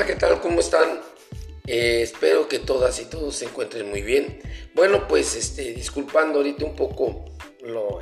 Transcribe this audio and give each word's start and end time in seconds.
Hola, 0.00 0.06
¿qué 0.06 0.16
tal? 0.16 0.40
¿Cómo 0.40 0.60
están? 0.60 1.02
Eh, 1.66 2.00
espero 2.00 2.48
que 2.48 2.58
todas 2.58 2.98
y 3.00 3.04
todos 3.04 3.36
se 3.36 3.44
encuentren 3.44 3.90
muy 3.90 4.00
bien. 4.00 4.40
Bueno, 4.72 5.06
pues 5.06 5.36
este, 5.36 5.74
disculpando 5.74 6.38
ahorita 6.38 6.64
un 6.64 6.74
poco 6.74 7.26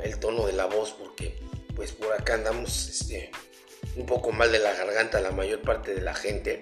el 0.01 0.17
tono 0.17 0.47
de 0.47 0.53
la 0.53 0.65
voz 0.67 0.95
porque 0.97 1.35
pues 1.75 1.91
por 1.91 2.13
acá 2.13 2.35
andamos 2.35 2.87
este, 2.87 3.31
un 3.97 4.05
poco 4.05 4.31
mal 4.31 4.49
de 4.49 4.59
la 4.59 4.73
garganta 4.75 5.19
la 5.19 5.31
mayor 5.31 5.61
parte 5.61 5.93
de 5.93 5.99
la 5.99 6.15
gente 6.15 6.61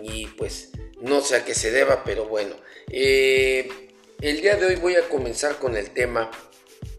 y 0.00 0.28
pues 0.28 0.70
no 1.00 1.22
sé 1.22 1.34
a 1.34 1.44
qué 1.44 1.52
se 1.52 1.72
deba, 1.72 2.04
pero 2.04 2.26
bueno. 2.26 2.54
Eh, 2.92 3.68
el 4.20 4.42
día 4.42 4.54
de 4.54 4.66
hoy 4.66 4.76
voy 4.76 4.94
a 4.94 5.08
comenzar 5.08 5.56
con 5.56 5.76
el 5.76 5.90
tema 5.90 6.30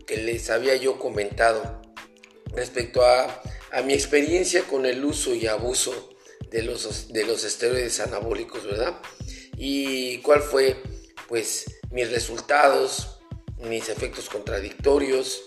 que 0.06 0.18
les 0.18 0.50
había 0.50 0.76
yo 0.76 1.00
comentado 1.00 1.82
respecto 2.54 3.06
a, 3.06 3.42
a 3.72 3.84
mi 3.84 3.94
experiencia 3.94 4.64
con 4.64 4.86
el 4.86 5.06
uso 5.06 5.34
y 5.34 5.48
abuso 5.48 6.17
de 6.50 6.64
los, 6.64 7.12
de 7.12 7.26
los 7.26 7.44
esteroides 7.44 8.00
anabólicos, 8.00 8.66
¿verdad? 8.66 9.00
Y 9.58 10.20
cuál 10.20 10.42
fue, 10.42 10.78
pues, 11.28 11.66
mis 11.92 12.10
resultados, 12.12 13.20
mis 13.60 13.90
efectos 13.90 14.30
contradictorios, 14.30 15.44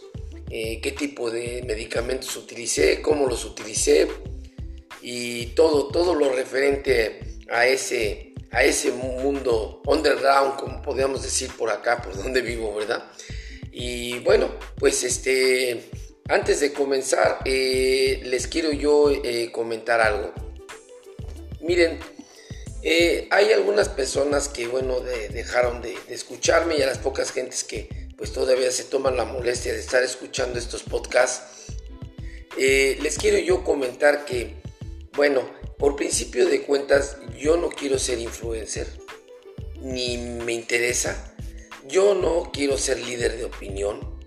eh, 0.51 0.81
qué 0.81 0.93
tipo 0.93 1.31
de 1.31 1.63
medicamentos 1.67 2.37
utilicé, 2.37 3.01
cómo 3.01 3.29
los 3.29 3.45
utilicé 3.45 4.09
y 5.01 5.47
todo, 5.47 5.89
todo 5.89 6.15
lo 6.15 6.33
referente 6.33 7.39
a 7.49 7.67
ese, 7.67 8.35
a 8.51 8.65
ese 8.65 8.91
mundo 8.91 9.80
underground, 9.87 10.57
como 10.57 10.83
podríamos 10.83 11.23
decir 11.23 11.51
por 11.57 11.71
acá, 11.71 12.03
por 12.03 12.17
donde 12.17 12.43
vivo, 12.43 12.75
¿verdad? 12.75 13.11
Y 13.71 14.19
bueno, 14.21 14.51
pues 14.77 15.05
este, 15.05 15.89
antes 16.29 16.61
de 16.61 16.73
comenzar, 16.73 17.39
eh, 17.45 18.21
les 18.25 18.49
quiero 18.49 18.73
yo 18.73 19.11
eh, 19.11 19.51
comentar 19.53 20.01
algo. 20.01 20.33
Miren, 21.71 22.01
eh, 22.82 23.29
hay 23.30 23.52
algunas 23.52 23.88
personas 23.88 24.49
que, 24.49 24.66
bueno, 24.66 24.99
dejaron 24.99 25.80
de, 25.80 25.96
escucharme 26.09 26.77
y 26.77 26.82
a 26.82 26.87
las 26.87 26.99
pocas 26.99 27.30
gentes 27.30 27.62
que, 27.62 27.88
pues, 28.16 28.32
todavía 28.32 28.73
se 28.73 28.82
toman 28.82 29.16
la 29.16 29.24
molestia 29.24 29.73
de 29.73 29.79
estar 29.79 30.02
escuchando 30.02 30.59
estos 30.59 30.82
podcasts. 30.82 31.66
Eh, 32.59 32.99
les 33.02 33.18
quiero 33.18 33.38
yo 33.38 33.62
comentar 33.62 34.24
que, 34.24 34.57
bueno, 35.12 35.49
por 35.79 35.95
principio 35.95 36.49
de 36.49 36.62
cuentas, 36.62 37.18
yo 37.38 37.57
no 37.57 37.68
quiero 37.68 38.01
ser 38.01 38.18
influencer, 38.18 38.88
ni 39.80 40.18
me 40.18 40.55
interesa. 40.55 41.32
Yo 41.87 42.16
no 42.16 42.51
quiero 42.52 42.79
ser 42.79 42.99
líder 42.99 43.37
de 43.37 43.45
opinión. 43.45 44.21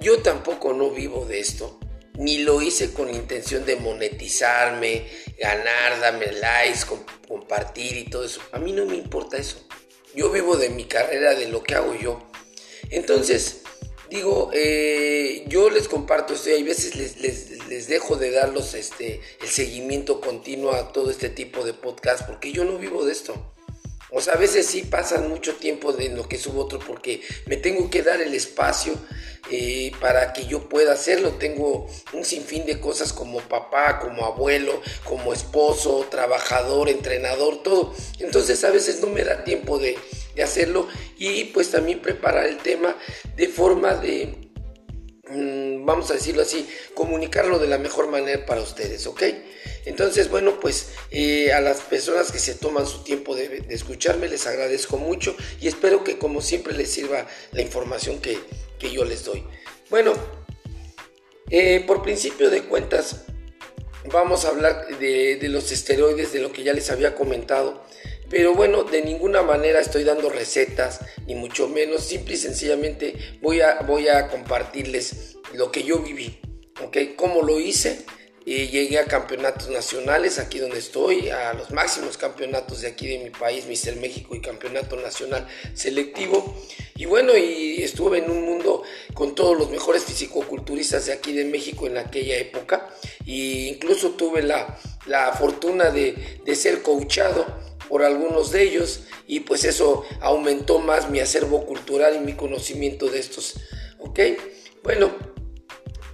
Yo 0.00 0.22
tampoco 0.22 0.72
no 0.72 0.92
vivo 0.92 1.26
de 1.26 1.40
esto 1.40 1.80
ni 2.16 2.38
lo 2.38 2.62
hice 2.62 2.92
con 2.92 3.12
intención 3.12 3.64
de 3.64 3.76
monetizarme, 3.76 5.06
ganar, 5.38 6.00
darme 6.00 6.32
likes, 6.32 6.80
compartir 7.28 7.96
y 7.96 8.04
todo 8.04 8.24
eso. 8.24 8.40
A 8.52 8.58
mí 8.58 8.72
no 8.72 8.86
me 8.86 8.96
importa 8.96 9.36
eso. 9.36 9.56
Yo 10.14 10.30
vivo 10.30 10.56
de 10.56 10.70
mi 10.70 10.84
carrera, 10.84 11.34
de 11.34 11.48
lo 11.48 11.62
que 11.62 11.74
hago 11.74 11.94
yo. 11.94 12.22
Entonces, 12.90 13.62
digo, 14.10 14.50
eh, 14.52 15.44
yo 15.48 15.70
les 15.70 15.88
comparto 15.88 16.34
esto 16.34 16.50
y 16.50 16.62
a 16.62 16.64
veces 16.64 16.96
les, 16.96 17.88
dejo 17.88 18.16
de 18.16 18.30
darlos 18.30 18.74
este, 18.74 19.20
el 19.40 19.48
seguimiento 19.48 20.20
continuo 20.20 20.72
a 20.72 20.92
todo 20.92 21.10
este 21.10 21.28
tipo 21.28 21.64
de 21.64 21.74
podcast 21.74 22.24
porque 22.26 22.52
yo 22.52 22.64
no 22.64 22.78
vivo 22.78 23.04
de 23.04 23.12
esto. 23.12 23.53
O 24.14 24.20
sea, 24.20 24.34
a 24.34 24.38
veces 24.38 24.66
sí 24.66 24.82
pasan 24.82 25.28
mucho 25.28 25.56
tiempo 25.56 25.92
de 25.92 26.08
lo 26.10 26.28
que 26.28 26.38
subo 26.38 26.62
otro 26.62 26.78
porque 26.78 27.20
me 27.46 27.56
tengo 27.56 27.90
que 27.90 28.02
dar 28.02 28.20
el 28.20 28.32
espacio 28.32 28.94
eh, 29.50 29.90
para 30.00 30.32
que 30.32 30.46
yo 30.46 30.68
pueda 30.68 30.92
hacerlo. 30.92 31.32
Tengo 31.32 31.86
un 32.12 32.24
sinfín 32.24 32.64
de 32.64 32.78
cosas 32.78 33.12
como 33.12 33.40
papá, 33.40 33.98
como 33.98 34.24
abuelo, 34.24 34.80
como 35.04 35.32
esposo, 35.32 36.06
trabajador, 36.10 36.88
entrenador, 36.88 37.62
todo. 37.62 37.92
Entonces 38.20 38.62
a 38.64 38.70
veces 38.70 39.00
no 39.00 39.08
me 39.08 39.24
da 39.24 39.42
tiempo 39.42 39.78
de, 39.78 39.98
de 40.36 40.42
hacerlo 40.42 40.86
y 41.18 41.44
pues 41.46 41.70
también 41.70 42.00
preparar 42.00 42.46
el 42.46 42.58
tema 42.58 42.96
de 43.36 43.48
forma 43.48 43.94
de 43.94 44.44
Mm, 45.30 45.86
vamos 45.86 46.10
a 46.10 46.14
decirlo 46.14 46.42
así, 46.42 46.68
comunicarlo 46.92 47.58
de 47.58 47.66
la 47.66 47.78
mejor 47.78 48.08
manera 48.08 48.44
para 48.44 48.60
ustedes, 48.60 49.06
¿ok? 49.06 49.22
Entonces, 49.84 50.30
bueno, 50.30 50.58
pues 50.60 50.90
eh, 51.10 51.52
a 51.52 51.60
las 51.60 51.80
personas 51.80 52.32
que 52.32 52.38
se 52.38 52.54
toman 52.54 52.86
su 52.86 53.04
tiempo 53.04 53.34
de, 53.34 53.64
escucharme, 53.68 54.28
les 54.28 54.46
agradezco 54.46 54.96
mucho 54.96 55.36
y 55.60 55.68
espero 55.68 56.04
que 56.04 56.18
como 56.18 56.40
siempre 56.40 56.74
les 56.74 56.90
sirva 56.90 57.26
la 57.52 57.62
información 57.62 58.20
que, 58.20 58.38
yo 58.92 59.04
les 59.06 59.24
doy. 59.24 59.42
Bueno, 59.88 60.12
eh, 61.48 61.82
por 61.86 62.02
principio 62.02 62.50
de 62.50 62.64
cuentas, 62.64 63.22
vamos 64.12 64.44
a 64.44 64.48
hablar 64.48 64.98
de, 64.98 65.36
de 65.36 65.48
los 65.48 65.72
esteroides, 65.72 66.34
de 66.34 66.40
lo 66.40 66.52
que 66.52 66.64
ya 66.64 66.74
les 66.74 66.90
había 66.90 67.14
comentado. 67.14 67.82
Pero 68.28 68.54
bueno, 68.54 68.84
de 68.84 69.02
ninguna 69.02 69.42
manera 69.42 69.80
estoy 69.80 70.04
dando 70.04 70.28
recetas, 70.28 71.00
ni 71.26 71.34
mucho 71.34 71.68
menos. 71.68 72.04
Simple 72.04 72.34
y 72.34 72.36
sencillamente 72.36 73.14
voy 73.40 73.60
a, 73.60 73.80
voy 73.80 74.08
a 74.08 74.28
compartirles 74.28 75.36
lo 75.54 75.70
que 75.70 75.84
yo 75.84 76.00
viví, 76.00 76.40
¿ok? 76.82 77.14
Cómo 77.16 77.42
lo 77.42 77.60
hice. 77.60 78.04
Y 78.46 78.68
llegué 78.68 78.98
a 78.98 79.06
campeonatos 79.06 79.70
nacionales 79.70 80.38
aquí 80.38 80.58
donde 80.58 80.78
estoy, 80.78 81.30
a 81.30 81.54
los 81.54 81.70
máximos 81.70 82.18
campeonatos 82.18 82.82
de 82.82 82.88
aquí 82.88 83.06
de 83.06 83.18
mi 83.18 83.30
país, 83.30 83.64
Mister 83.66 83.96
México 83.96 84.34
y 84.34 84.42
campeonato 84.42 84.96
nacional 84.96 85.48
selectivo. 85.72 86.54
Y 86.94 87.06
bueno, 87.06 87.34
y 87.36 87.82
estuve 87.82 88.18
en 88.18 88.30
un 88.30 88.44
mundo 88.44 88.82
con 89.14 89.34
todos 89.34 89.56
los 89.56 89.70
mejores 89.70 90.04
fisicoculturistas 90.04 91.06
de 91.06 91.14
aquí 91.14 91.32
de 91.32 91.46
México 91.46 91.86
en 91.86 91.96
aquella 91.96 92.36
época. 92.36 92.94
E 93.26 93.68
incluso 93.74 94.10
tuve 94.10 94.42
la, 94.42 94.78
la 95.06 95.32
fortuna 95.32 95.90
de, 95.90 96.40
de 96.44 96.54
ser 96.54 96.82
coachado 96.82 97.46
por 97.88 98.02
algunos 98.02 98.50
de 98.50 98.62
ellos 98.62 99.04
y 99.26 99.40
pues 99.40 99.64
eso 99.64 100.04
aumentó 100.20 100.78
más 100.78 101.08
mi 101.08 101.20
acervo 101.20 101.64
cultural 101.64 102.14
y 102.16 102.18
mi 102.18 102.34
conocimiento 102.34 103.08
de 103.08 103.20
estos. 103.20 103.54
¿Ok? 103.98 104.20
Bueno, 104.82 105.33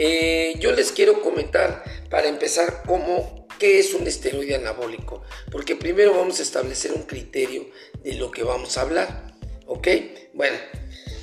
eh, 0.02 0.54
yo 0.58 0.72
les 0.72 0.92
quiero 0.92 1.20
comentar 1.20 1.84
para 2.08 2.26
empezar 2.26 2.84
cómo, 2.86 3.46
qué 3.58 3.78
es 3.78 3.92
un 3.92 4.06
esteroide 4.06 4.54
anabólico, 4.54 5.22
porque 5.52 5.76
primero 5.76 6.14
vamos 6.14 6.40
a 6.40 6.42
establecer 6.42 6.92
un 6.92 7.02
criterio 7.02 7.66
de 8.02 8.14
lo 8.14 8.30
que 8.30 8.42
vamos 8.42 8.78
a 8.78 8.80
hablar. 8.80 9.36
¿Ok? 9.66 9.88
Bueno. 10.32 10.56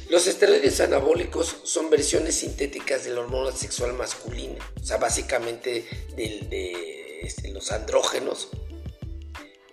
Los 0.10 0.26
esteroides 0.28 0.80
anabólicos 0.80 1.58
son 1.64 1.90
versiones 1.90 2.36
sintéticas 2.36 3.04
de 3.04 3.12
la 3.12 3.22
hormona 3.22 3.52
sexual 3.52 3.92
masculina, 3.94 4.58
o 4.80 4.86
sea, 4.86 4.96
básicamente 4.96 5.86
de, 6.16 7.20
este, 7.24 7.50
los 7.50 7.74
andrógenos, 7.74 8.48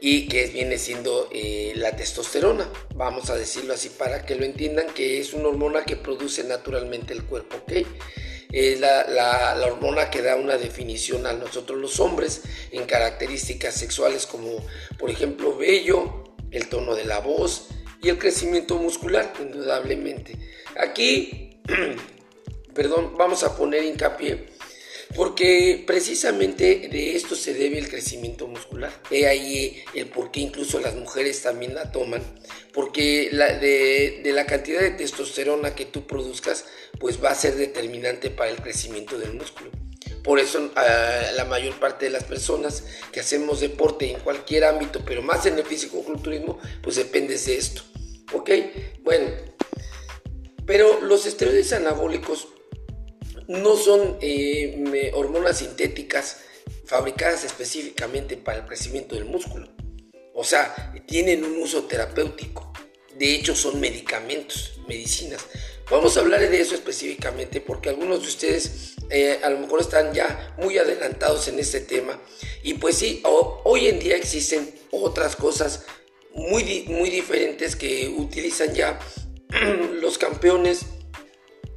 y 0.00 0.26
que 0.26 0.46
viene 0.46 0.78
siendo 0.78 1.28
eh, 1.30 1.74
la 1.76 1.94
testosterona, 1.94 2.68
vamos 2.96 3.30
a 3.30 3.36
decirlo 3.36 3.74
así 3.74 3.90
para 3.90 4.26
que 4.26 4.34
lo 4.34 4.44
entiendan, 4.44 4.92
que 4.92 5.20
es 5.20 5.34
una 5.34 5.48
hormona 5.48 5.84
que 5.84 5.94
produce 5.94 6.42
naturalmente 6.42 7.12
el 7.12 7.22
cuerpo, 7.22 7.58
¿ok? 7.58 7.86
Es 8.56 8.78
la, 8.78 9.04
la, 9.08 9.66
hormona 9.66 10.10
que 10.10 10.22
da 10.22 10.36
una 10.36 10.56
definición 10.56 11.26
a 11.26 11.32
nosotros 11.32 11.76
los 11.80 11.98
hombres 11.98 12.42
en 12.70 12.84
características 12.84 13.74
sexuales 13.74 14.26
como 14.26 14.64
por 14.96 15.10
ejemplo 15.10 15.56
vello, 15.56 16.36
el 16.52 16.68
tono 16.68 16.94
de 16.94 17.04
la 17.04 17.18
voz 17.18 17.66
y 18.00 18.10
el 18.10 18.18
crecimiento 18.18 18.76
muscular, 18.76 19.32
indudablemente. 19.40 20.38
Aquí, 20.78 21.60
perdón, 22.74 23.16
vamos 23.18 23.42
a 23.42 23.56
poner 23.56 23.82
hincapié 23.82 24.53
porque 25.14 25.84
precisamente 25.86 26.88
de 26.90 27.16
esto 27.16 27.36
se 27.36 27.54
debe 27.54 27.78
el 27.78 27.88
crecimiento 27.88 28.46
muscular. 28.46 28.92
He 29.10 29.26
ahí 29.26 29.84
el 29.94 30.08
por 30.08 30.30
qué 30.30 30.40
incluso 30.40 30.80
las 30.80 30.94
mujeres 30.94 31.42
también 31.42 31.74
la 31.74 31.92
toman, 31.92 32.22
porque 32.72 33.28
la, 33.32 33.58
de, 33.58 34.22
la 34.24 34.46
cantidad 34.46 34.80
de 34.80 34.90
testosterona 34.90 35.74
que 35.74 35.84
tú 35.84 36.06
produzcas, 36.06 36.64
pues 36.98 37.22
va 37.22 37.30
a 37.30 37.34
ser 37.34 37.56
determinante 37.56 38.30
para 38.30 38.50
el 38.50 38.60
crecimiento 38.60 39.18
del 39.18 39.34
músculo. 39.34 39.70
Por 40.22 40.38
eso 40.38 40.70
la 41.36 41.44
mayor 41.44 41.78
parte 41.78 42.06
de 42.06 42.10
las 42.10 42.24
personas 42.24 42.84
que 43.12 43.20
hacemos 43.20 43.60
deporte 43.60 44.10
en 44.10 44.20
cualquier 44.20 44.64
ámbito, 44.64 45.02
pero 45.04 45.22
más 45.22 45.44
en 45.46 45.58
el 45.58 45.64
físico-culturismo, 45.64 46.58
pues 46.82 46.96
depende 46.96 47.36
de 47.38 47.56
esto. 47.56 47.82
¿Ok? 48.32 48.50
Bueno, 49.02 49.30
pero 50.66 51.00
los 51.02 51.26
esteroides 51.26 51.74
anabólicos 51.74 52.48
no 53.48 53.76
son 53.76 54.18
eh, 54.20 55.10
hormonas 55.14 55.58
sintéticas 55.58 56.40
fabricadas 56.86 57.44
específicamente 57.44 58.36
para 58.36 58.58
el 58.58 58.66
crecimiento 58.66 59.14
del 59.14 59.24
músculo. 59.24 59.68
O 60.34 60.44
sea, 60.44 60.92
tienen 61.06 61.44
un 61.44 61.58
uso 61.58 61.84
terapéutico. 61.84 62.72
De 63.16 63.34
hecho, 63.34 63.54
son 63.54 63.78
medicamentos, 63.80 64.80
medicinas. 64.88 65.46
Vamos 65.90 66.16
a 66.16 66.20
hablar 66.20 66.40
de 66.40 66.60
eso 66.60 66.74
específicamente 66.74 67.60
porque 67.60 67.90
algunos 67.90 68.22
de 68.22 68.28
ustedes 68.28 68.94
eh, 69.10 69.38
a 69.42 69.50
lo 69.50 69.60
mejor 69.60 69.80
están 69.80 70.12
ya 70.12 70.54
muy 70.58 70.78
adelantados 70.78 71.46
en 71.48 71.58
este 71.58 71.80
tema. 71.80 72.20
Y 72.62 72.74
pues 72.74 72.96
sí, 72.96 73.22
hoy 73.24 73.88
en 73.88 74.00
día 74.00 74.16
existen 74.16 74.74
otras 74.90 75.36
cosas 75.36 75.84
muy, 76.32 76.84
muy 76.88 77.10
diferentes 77.10 77.76
que 77.76 78.08
utilizan 78.08 78.74
ya 78.74 78.98
los 80.00 80.18
campeones 80.18 80.86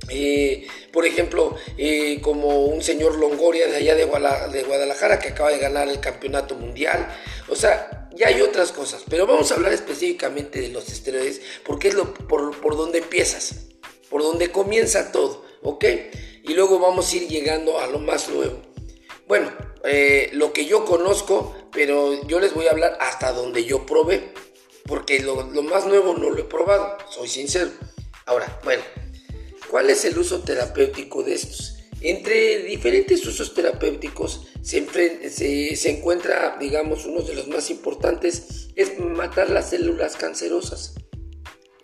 eh, 0.09 0.68
por 0.92 1.06
ejemplo, 1.06 1.56
eh, 1.77 2.19
como 2.21 2.65
un 2.65 2.81
señor 2.81 3.18
Longoria 3.18 3.68
de 3.68 3.77
allá 3.77 3.95
de, 3.95 4.06
Guadalajara 4.06 5.19
que 5.19 5.30
acaba 5.30 5.51
de 5.51 5.59
ganar 5.59 5.89
el 5.89 6.00
campeonato 6.00 6.56
mundial. 6.56 7.07
O 7.50 7.56
sea, 7.56 8.09
ya 8.15 8.27
hay 8.27 8.42
otras 8.42 8.71
cosas, 8.71 9.04
pero 9.09 9.27
vamos 9.27 9.51
a 9.51 9.56
hablar 9.56 9.74
específicamente 9.74 10.62
de 10.62 10.69
los 10.69 10.89
esteroides 10.89 11.42
porque 11.65 11.89
es 11.89 11.95
por, 12.27 12.77
donde 12.77 13.00
empiezas, 13.00 13.68
por 14.09 14.24
donde 14.24 14.51
comienza 14.51 15.12
todo, 15.12 15.45
¿ok? 15.62 15.86
Y 16.44 16.53
luego 16.53 16.80
vamos 16.80 17.12
a 17.12 17.15
ir 17.18 17.27
llegando 17.27 17.80
a 17.80 17.88
lo 17.88 18.00
más 18.00 18.30
nuevo. 18.30 18.62
Bueno, 19.27 19.51
eh, 19.83 20.30
lo 20.33 20.53
que 20.53 20.65
yo 20.65 20.86
conozco, 20.86 21.53
pero 21.71 22.25
yo 22.27 22.39
les 22.39 22.53
voy 22.53 22.68
a 22.68 22.71
hablar 22.71 22.98
hasta 23.01 23.33
donde 23.33 23.65
yo 23.65 23.86
probé, 23.86 24.31
porque 24.86 25.19
lo 25.19 25.44
más 25.63 25.86
nuevo 25.86 26.13
no 26.13 26.30
lo 26.30 26.39
he 26.39 26.45
probado, 26.45 26.98
soy 27.10 27.27
sincero. 27.27 27.71
Ahora, 28.25 28.60
bueno. 28.63 28.83
¿Cuál 29.69 29.90
es 29.90 30.06
el 30.06 30.18
uso 30.18 30.40
terapéutico 30.40 31.24
de 31.24 31.34
estos? 31.34 31.78
Entre 32.02 32.64
diferentes 32.64 33.25
usos 33.25 33.54
terapéuticos 33.54 34.48
se, 34.62 34.86
se, 35.30 35.90
encuentra, 35.90 36.58
digamos, 36.60 37.06
uno 37.06 37.22
de 37.22 37.34
los 37.34 37.48
más 37.48 37.69
importantes, 37.69 38.69
es 38.75 39.00
matar 39.00 39.50
las 39.50 39.72
células 39.72 40.16
cancerosas, 40.16 40.96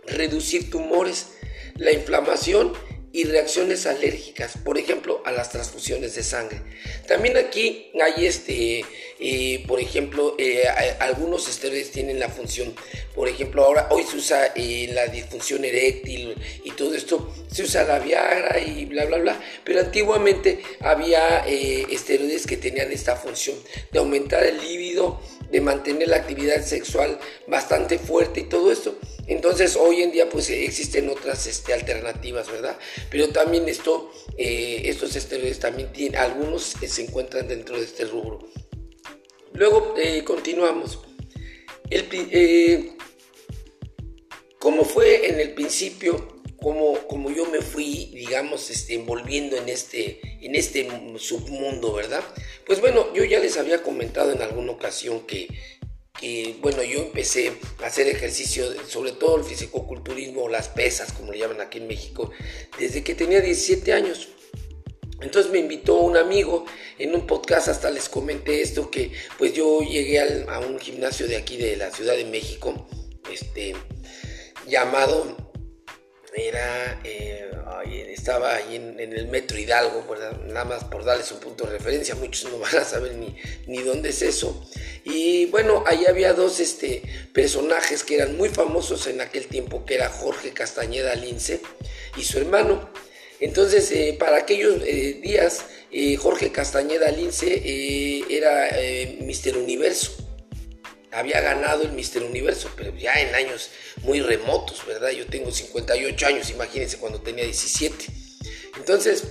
reducir 0.06 0.70
tumores, 0.70 1.32
la 1.76 1.92
inflamación 1.92 2.74
y 3.14 3.26
reacciones 3.26 3.86
alérgicas, 3.86 4.58
por 4.58 4.80
ejemplo, 4.80 5.22
a 5.24 5.32
las 5.32 5.52
transfusiones 5.52 6.16
de 6.16 6.24
sangre. 6.24 6.60
También 7.08 7.38
aquí 7.38 7.92
hay 8.02 8.26
este, 8.26 8.84
eh, 9.20 9.64
por 9.68 9.80
ejemplo, 9.80 10.36
eh, 10.40 10.64
algunos 11.00 11.48
esteroides 11.48 11.92
tienen 11.92 12.20
la 12.20 12.28
función, 12.30 12.74
por 13.14 13.30
ejemplo, 13.30 13.64
ahora 13.64 13.88
hoy 13.92 14.04
se 14.04 14.18
usa 14.18 14.54
eh, 14.56 14.90
la 14.92 15.06
disfunción 15.06 15.64
eréctil 15.64 16.36
y 16.64 16.72
todo 16.72 16.96
esto, 16.96 17.32
se 17.52 17.62
usa 17.62 17.84
la 17.84 18.00
Viagra 18.00 18.60
y 18.60 18.86
bla, 18.86 19.06
bla, 19.06 19.20
bla, 19.20 19.40
pero 19.64 19.82
antiguamente 19.82 20.64
había 20.80 21.46
esteroides 21.46 22.48
que 22.48 22.58
tenían 22.58 22.92
esta 22.92 23.16
función 23.16 23.56
de 23.92 24.00
aumentar 24.00 24.44
el 24.44 24.58
líbido, 24.58 25.22
de 25.52 25.62
mantener 25.62 26.08
la 26.08 26.18
actividad 26.18 26.66
sexual 26.66 27.20
bastante 27.46 28.00
fuerte 28.00 28.40
y 28.40 28.44
todo 28.46 28.72
esto. 28.72 28.98
Entonces 29.28 29.76
hoy 29.76 30.02
en 30.02 30.12
día 30.12 30.30
pues 30.30 30.50
existen 30.50 31.10
otras 31.10 31.48
este, 31.48 31.74
alternativas, 31.74 32.52
¿verdad? 32.52 32.78
Pero 33.10 33.30
también 33.30 33.70
esto, 33.70 34.12
eh, 34.38 34.82
estos 34.86 35.16
esteroides 35.16 35.60
también 35.60 35.92
tienen, 35.94 36.20
algunos 36.20 36.76
se 36.86 37.02
encuentran 37.02 37.48
dentro 37.48 37.78
de 37.78 37.86
este 37.86 38.06
rubro. 38.06 38.40
Luego 39.54 39.94
eh, 39.98 40.24
continuamos. 40.24 41.00
Eh, 41.90 42.98
¿Cómo 44.60 44.84
fue 44.84 45.30
en 45.30 45.40
el 45.40 45.54
principio? 45.54 46.42
Cómo, 46.58 46.94
como 47.08 47.30
yo 47.30 47.46
me 47.46 47.62
fui, 47.62 48.12
digamos, 48.14 48.70
este, 48.70 48.96
envolviendo 48.96 49.58
en 49.58 49.68
este, 49.68 50.22
en 50.42 50.56
este 50.56 50.88
submundo, 51.18 51.94
¿verdad? 51.94 52.24
Pues 52.66 52.80
bueno, 52.80 53.14
yo 53.14 53.26
ya 53.26 53.40
les 53.40 53.58
había 53.58 53.84
comentado 53.84 54.32
en 54.32 54.42
alguna 54.42 54.72
ocasión 54.72 55.28
que 55.28 55.50
y 56.24 56.54
bueno, 56.62 56.82
yo 56.84 57.00
empecé 57.00 57.52
a 57.84 57.88
hacer 57.88 58.08
ejercicio, 58.08 58.66
sobre 58.88 59.12
todo 59.12 59.36
el 59.36 59.44
fisicoculturismo, 59.44 60.48
las 60.48 60.70
pesas, 60.70 61.12
como 61.12 61.34
le 61.34 61.40
llaman 61.40 61.60
aquí 61.60 61.80
en 61.80 61.88
México, 61.88 62.32
desde 62.80 63.04
que 63.04 63.14
tenía 63.14 63.42
17 63.42 63.92
años. 63.92 64.30
Entonces 65.20 65.52
me 65.52 65.60
invitó 65.60 65.98
un 65.98 66.16
amigo 66.16 66.64
en 66.98 67.14
un 67.14 67.28
podcast, 67.28 67.68
hasta 67.68 67.92
les 67.92 68.08
comenté 68.08 68.62
esto, 68.62 68.90
que 68.90 69.12
pues 69.38 69.54
yo 69.54 69.82
llegué 69.82 70.22
a 70.48 70.60
un 70.60 70.80
gimnasio 70.80 71.28
de 71.28 71.36
aquí 71.36 71.58
de 71.58 71.76
la 71.76 71.92
Ciudad 71.92 72.16
de 72.16 72.24
México, 72.24 72.88
este, 73.30 73.76
llamado, 74.66 75.53
era, 76.36 77.00
eh, 77.04 77.52
estaba 78.10 78.56
ahí 78.56 78.76
en, 78.76 79.00
el 79.00 79.28
Metro 79.28 79.58
Hidalgo, 79.58 80.06
nada 80.48 80.66
más 80.66 80.84
por 80.86 81.04
darles 81.04 81.32
un 81.32 81.40
punto 81.40 81.66
de 81.66 81.72
referencia, 81.72 82.16
muchos 82.16 82.52
no 82.52 82.60
van 82.60 82.78
a 82.78 82.84
saber 82.84 83.16
ni, 83.16 83.36
ni 83.68 83.82
dónde 83.82 84.10
es 84.10 84.22
eso. 84.22 84.70
Y 85.04 85.48
bueno, 85.48 85.84
ahí 85.86 86.06
había 86.06 86.34
dos 86.34 86.60
este, 86.60 87.04
personajes 87.34 88.04
que 88.04 88.16
eran 88.16 88.38
muy 88.38 88.50
famosos 88.50 89.08
en 89.08 89.22
aquel 89.22 89.48
tiempo, 89.48 89.86
que 89.86 89.96
era 89.96 90.10
Jorge 90.10 90.52
Castañeda 90.52 91.16
Lince 91.16 91.62
y 92.16 92.24
su 92.24 92.38
hermano. 92.38 92.90
Entonces, 93.40 93.92
eh, 93.92 94.16
para 94.18 94.38
aquellos 94.38 94.82
eh, 94.86 95.20
días, 95.22 95.66
eh, 95.92 96.16
Jorge 96.16 96.52
Castañeda 96.52 97.12
Lince 97.12 98.24
era 98.30 98.70
Mister 99.20 99.58
Universo. 99.58 100.23
Había 101.14 101.42
ganado 101.42 101.84
el 101.84 101.92
Mister 101.92 102.24
Universo, 102.24 102.72
pero 102.76 102.96
ya 102.96 103.14
en 103.22 103.36
años 103.36 103.70
muy 104.02 104.22
remotos, 104.22 104.86
¿verdad? 104.86 105.12
Yo 105.12 105.28
tengo 105.28 105.52
58 105.52 106.26
años, 106.28 106.50
imagínense 106.50 106.98
cuando 106.98 107.22
tenía 107.22 107.44
17. 107.46 108.06
Entonces, 108.78 109.24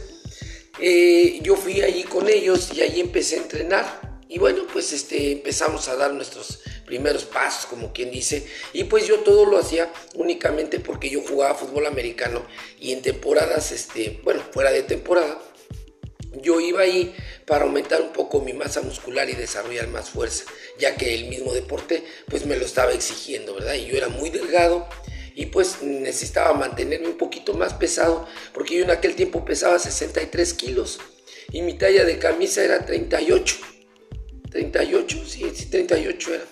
yo 1.43 1.57
fui 1.57 1.83
allí 1.83 2.05
con 2.05 2.29
ellos 2.29 2.71
y 2.75 2.83
allí 2.83 3.01
empecé 3.01 3.37
a 3.37 3.39
entrenar. 3.39 4.13
Y 4.29 4.39
bueno, 4.39 4.63
pues 4.73 4.93
este, 4.95 5.33
empezamos 5.33 5.89
a 5.89 5.97
dar 5.97 6.15
nuestros 6.15 6.61
primeros 6.87 7.25
pasos, 7.25 7.67
como 7.67 7.93
quien 7.93 8.11
dice, 8.11 8.47
y 8.73 8.85
pues 8.85 9.07
yo 9.07 9.21
todo 9.21 9.45
lo 9.45 9.59
hacía 9.59 9.93
únicamente 10.15 10.81
porque 10.81 11.11
yo 11.11 11.21
jugaba 11.21 11.55
fútbol 11.55 11.87
americano 11.87 12.43
y 12.81 12.93
en 12.93 13.03
temporadas, 13.03 13.73
este, 13.73 14.21
bueno, 14.25 14.43
fuera 14.51 14.73
de 14.73 14.85
temporada, 14.85 15.39
yo 16.41 16.61
iba 16.61 16.83
ahí 16.83 17.15
para 17.47 17.65
aumentar 17.65 18.01
un 18.01 18.13
poco 18.13 18.41
mi 18.41 18.53
masa 18.53 18.81
muscular 18.83 19.29
y 19.29 19.35
desarrollar 19.35 19.89
más 19.89 20.11
fuerza, 20.11 20.45
ya 20.79 20.97
que 20.97 21.15
el 21.15 21.27
mismo 21.29 21.53
deporte 21.53 22.05
pues 22.29 22.47
me 22.47 22.57
lo 22.57 22.65
estaba 22.65 22.93
exigiendo, 22.93 23.55
¿verdad? 23.55 23.75
Y 23.75 23.87
yo 23.87 23.97
era 23.97 24.09
muy 24.09 24.31
delgado 24.31 24.89
y 25.35 25.47
pues 25.47 25.83
necesitaba 25.83 26.53
mantenerme 26.55 27.09
un 27.09 27.19
poquito 27.19 27.55
más 27.55 27.75
pesado, 27.75 28.27
porque 28.53 28.77
yo 28.77 28.85
en 28.85 28.91
aquel 28.91 29.15
tiempo 29.15 29.45
pesaba 29.45 29.79
63 29.79 30.55
kilos 30.55 30.99
y 31.51 31.63
mi 31.63 31.75
talla 31.75 32.05
de 32.05 32.19
camisa 32.19 32.65
era 32.65 32.85
38. 32.85 33.57
38, 34.51 35.25
sí, 35.27 35.51
sí, 35.55 35.67
38 35.67 36.35
era. 36.35 36.45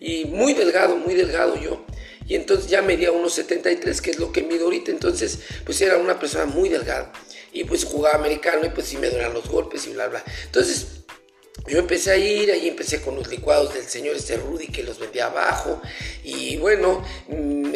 Y 0.00 0.24
muy 0.26 0.54
delgado, 0.54 0.96
muy 0.96 1.14
delgado 1.14 1.56
yo. 1.56 1.84
Y 2.26 2.34
entonces 2.34 2.68
ya 2.68 2.82
medía 2.82 3.12
unos 3.12 3.34
73, 3.34 4.00
que 4.00 4.10
es 4.10 4.18
lo 4.18 4.32
que 4.32 4.42
mido 4.42 4.64
ahorita. 4.64 4.90
Entonces, 4.90 5.40
pues 5.64 5.80
era 5.80 5.96
una 5.98 6.18
persona 6.18 6.46
muy 6.46 6.68
delgada. 6.68 7.12
Y 7.52 7.64
pues 7.64 7.84
jugaba 7.84 8.16
americano 8.16 8.64
y 8.64 8.70
pues 8.70 8.86
sí 8.86 8.96
me 8.96 9.10
duran 9.10 9.34
los 9.34 9.48
golpes 9.48 9.86
y 9.86 9.92
bla, 9.92 10.08
bla. 10.08 10.24
Entonces, 10.44 10.86
yo 11.66 11.78
empecé 11.78 12.10
a 12.10 12.16
ir, 12.16 12.50
ahí 12.50 12.66
empecé 12.66 13.00
con 13.00 13.14
los 13.14 13.28
licuados 13.28 13.74
del 13.74 13.84
señor 13.84 14.16
este 14.16 14.36
Rudy 14.36 14.66
que 14.66 14.82
los 14.82 14.98
vendía 14.98 15.26
abajo 15.26 15.80
y 16.24 16.56
bueno, 16.56 17.04
mm, 17.28 17.72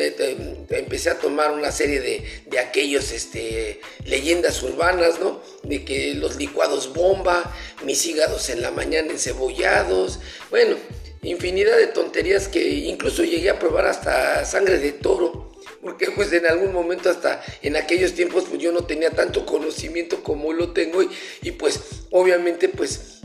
empecé 0.70 1.11
a 1.11 1.19
tomar 1.19 1.52
una 1.52 1.70
serie 1.70 2.00
de, 2.00 2.58
aquellos 2.58 3.12
este, 3.12 3.81
leyendas 4.05 4.62
urbanas, 4.62 5.20
¿no? 5.20 5.40
De 5.62 5.84
que 5.84 6.14
los 6.14 6.37
licuados 6.37 6.94
bomba, 6.94 7.55
mis 7.84 8.05
hígados 8.06 8.49
en 8.49 8.62
la 8.62 8.70
mañana 8.70 9.12
encebollados, 9.12 10.19
bueno, 10.50 10.77
infinidad 11.22 11.77
de 11.77 11.89
tonterías 11.89 12.48
que 12.48 12.67
incluso 12.69 13.24
llegué 13.24 13.50
a 13.50 13.58
probar 13.58 13.86
hasta 13.86 14.44
sangre 14.46 14.79
de 14.79 14.93
toro 14.93 15.56
porque 15.86 16.10
pues 16.10 16.32
en 16.32 16.46
algún 16.46 16.72
momento 16.72 17.08
hasta 17.08 17.43
en 17.62 17.76
aquellos 17.76 18.12
tiempos 18.12 18.44
pues 18.48 18.60
yo 18.60 18.72
no 18.72 18.84
tenía 18.84 19.10
tanto 19.10 19.46
conocimiento 19.46 20.22
como 20.22 20.52
lo 20.52 20.72
tengo 20.72 21.02
y, 21.02 21.08
y 21.43 21.52
pues 21.52 21.81
obviamente 22.10 22.69
pues 22.69 23.20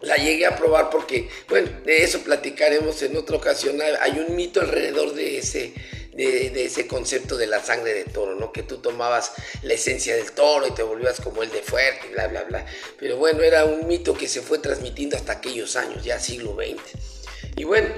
la 0.00 0.14
llegué 0.16 0.46
a 0.46 0.56
probar 0.56 0.90
porque, 0.90 1.28
bueno, 1.48 1.68
de 1.84 2.04
eso 2.04 2.20
platicaremos 2.20 3.02
en 3.02 3.16
otra 3.16 3.36
ocasión. 3.36 3.80
Hay 4.00 4.24
un 4.26 4.36
mito 4.36 4.60
alrededor 4.60 5.12
de 5.12 5.38
ese, 5.38 5.74
de, 6.12 6.64
ese 6.64 6.86
concepto 6.86 7.36
de 7.36 7.48
la 7.48 7.62
sangre 7.62 7.94
de 7.94 8.04
toro, 8.04 8.36
¿no? 8.36 8.52
Que 8.52 8.62
tú 8.62 8.78
tomabas 8.78 9.32
la 9.62 9.74
esencia 9.74 10.14
del 10.14 10.30
toro 10.32 10.68
y 10.68 10.70
te 10.70 10.84
volvías 10.84 11.20
como 11.20 11.42
el 11.42 11.50
de 11.50 11.62
fuerte 11.62 12.06
y 12.08 12.12
bla, 12.12 12.28
bla, 12.28 12.44
bla. 12.44 12.66
Pero 12.98 13.16
bueno, 13.16 13.42
era 13.42 13.64
un 13.64 13.88
mito 13.88 14.14
que 14.14 14.28
se 14.28 14.40
fue 14.40 14.58
transmitiendo 14.58 15.16
hasta 15.16 15.32
aquellos 15.32 15.74
años, 15.74 16.04
ya 16.04 16.20
siglo 16.20 16.54
XX. 16.54 17.56
Y 17.56 17.64
bueno, 17.64 17.88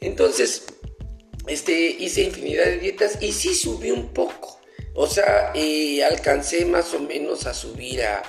entonces, 0.00 0.64
este, 1.46 1.72
hice 1.72 2.22
infinidad 2.22 2.66
de 2.66 2.78
dietas 2.78 3.18
y 3.20 3.32
sí 3.32 3.54
subí 3.54 3.90
un 3.90 4.12
poco. 4.12 4.60
O 4.94 5.06
sea, 5.06 5.52
eh, 5.54 6.04
alcancé 6.04 6.64
más 6.66 6.92
o 6.94 7.00
menos 7.00 7.46
a 7.46 7.54
subir 7.54 8.02
a, 8.02 8.22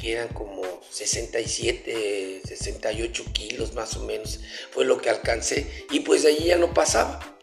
que 0.00 0.12
eran 0.12 0.28
como 0.28 0.62
67, 0.90 2.40
68 2.44 3.24
kilos 3.32 3.74
más 3.74 3.96
o 3.96 4.04
menos, 4.04 4.40
fue 4.70 4.84
lo 4.84 4.98
que 4.98 5.10
alcancé. 5.10 5.66
Y 5.90 6.00
pues 6.00 6.22
de 6.22 6.30
allí 6.30 6.46
ya 6.46 6.56
no 6.56 6.72
pasaba. 6.72 7.36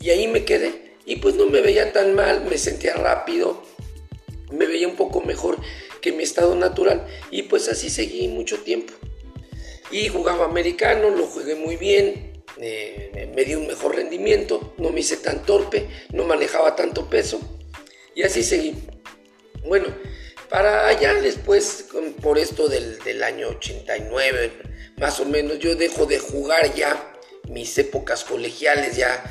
Y 0.00 0.10
ahí 0.10 0.28
me 0.28 0.44
quedé. 0.44 0.94
Y 1.06 1.16
pues 1.16 1.34
no 1.34 1.46
me 1.46 1.60
veía 1.60 1.92
tan 1.92 2.14
mal, 2.14 2.44
me 2.44 2.56
sentía 2.56 2.94
rápido, 2.94 3.62
me 4.50 4.66
veía 4.66 4.88
un 4.88 4.96
poco 4.96 5.20
mejor 5.20 5.58
que 6.00 6.12
mi 6.12 6.22
estado 6.22 6.54
natural. 6.54 7.06
Y 7.30 7.42
pues 7.42 7.68
así 7.68 7.90
seguí 7.90 8.28
mucho 8.28 8.58
tiempo. 8.60 8.92
Y 9.90 10.08
jugaba 10.08 10.46
americano, 10.46 11.10
lo 11.10 11.26
jugué 11.26 11.56
muy 11.56 11.76
bien, 11.76 12.33
eh, 12.58 13.30
me 13.34 13.44
di 13.44 13.54
un 13.54 13.66
mejor 13.66 13.96
rendimiento, 13.96 14.74
no 14.78 14.90
me 14.90 15.00
hice 15.00 15.16
tan 15.16 15.44
torpe, 15.44 15.88
no 16.12 16.24
manejaba 16.24 16.76
tanto 16.76 17.08
peso. 17.08 17.40
Y 18.14 18.22
así 18.22 18.42
seguí. 18.42 18.74
Bueno, 19.64 19.86
para 20.48 20.86
allá 20.86 21.14
después, 21.14 21.86
por 22.22 22.38
esto 22.38 22.68
del, 22.68 23.22
año 23.22 23.48
89, 23.48 24.52
más 24.98 25.18
o 25.18 25.24
menos, 25.24 25.58
yo 25.58 25.74
dejo 25.74 26.06
de 26.06 26.18
jugar 26.18 26.74
ya 26.74 27.12
mis 27.48 27.76
épocas 27.78 28.24
colegiales, 28.24 28.96
ya 28.96 29.24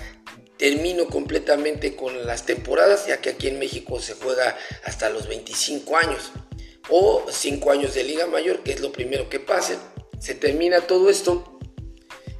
termino 0.57 1.07
completamente 1.07 1.95
con 1.95 2.25
las 2.25 2.45
temporadas, 2.45 3.07
ya 3.07 3.21
que 3.21 3.29
aquí 3.29 3.47
en 3.47 3.59
México 3.59 3.99
se 3.99 4.15
juega 4.15 4.57
hasta 4.83 5.09
los 5.09 5.27
25 5.27 5.97
años 5.97 6.31
o 6.89 7.25
5 7.29 7.71
años 7.71 7.93
de 7.93 8.03
Liga 8.03 8.27
Mayor, 8.27 8.63
que 8.63 8.73
es 8.73 8.81
lo 8.81 8.91
primero 8.91 9.29
que 9.29 9.39
pase. 9.39 9.77
Se 10.19 10.35
termina 10.35 10.81
todo 10.81 11.09
esto 11.09 11.52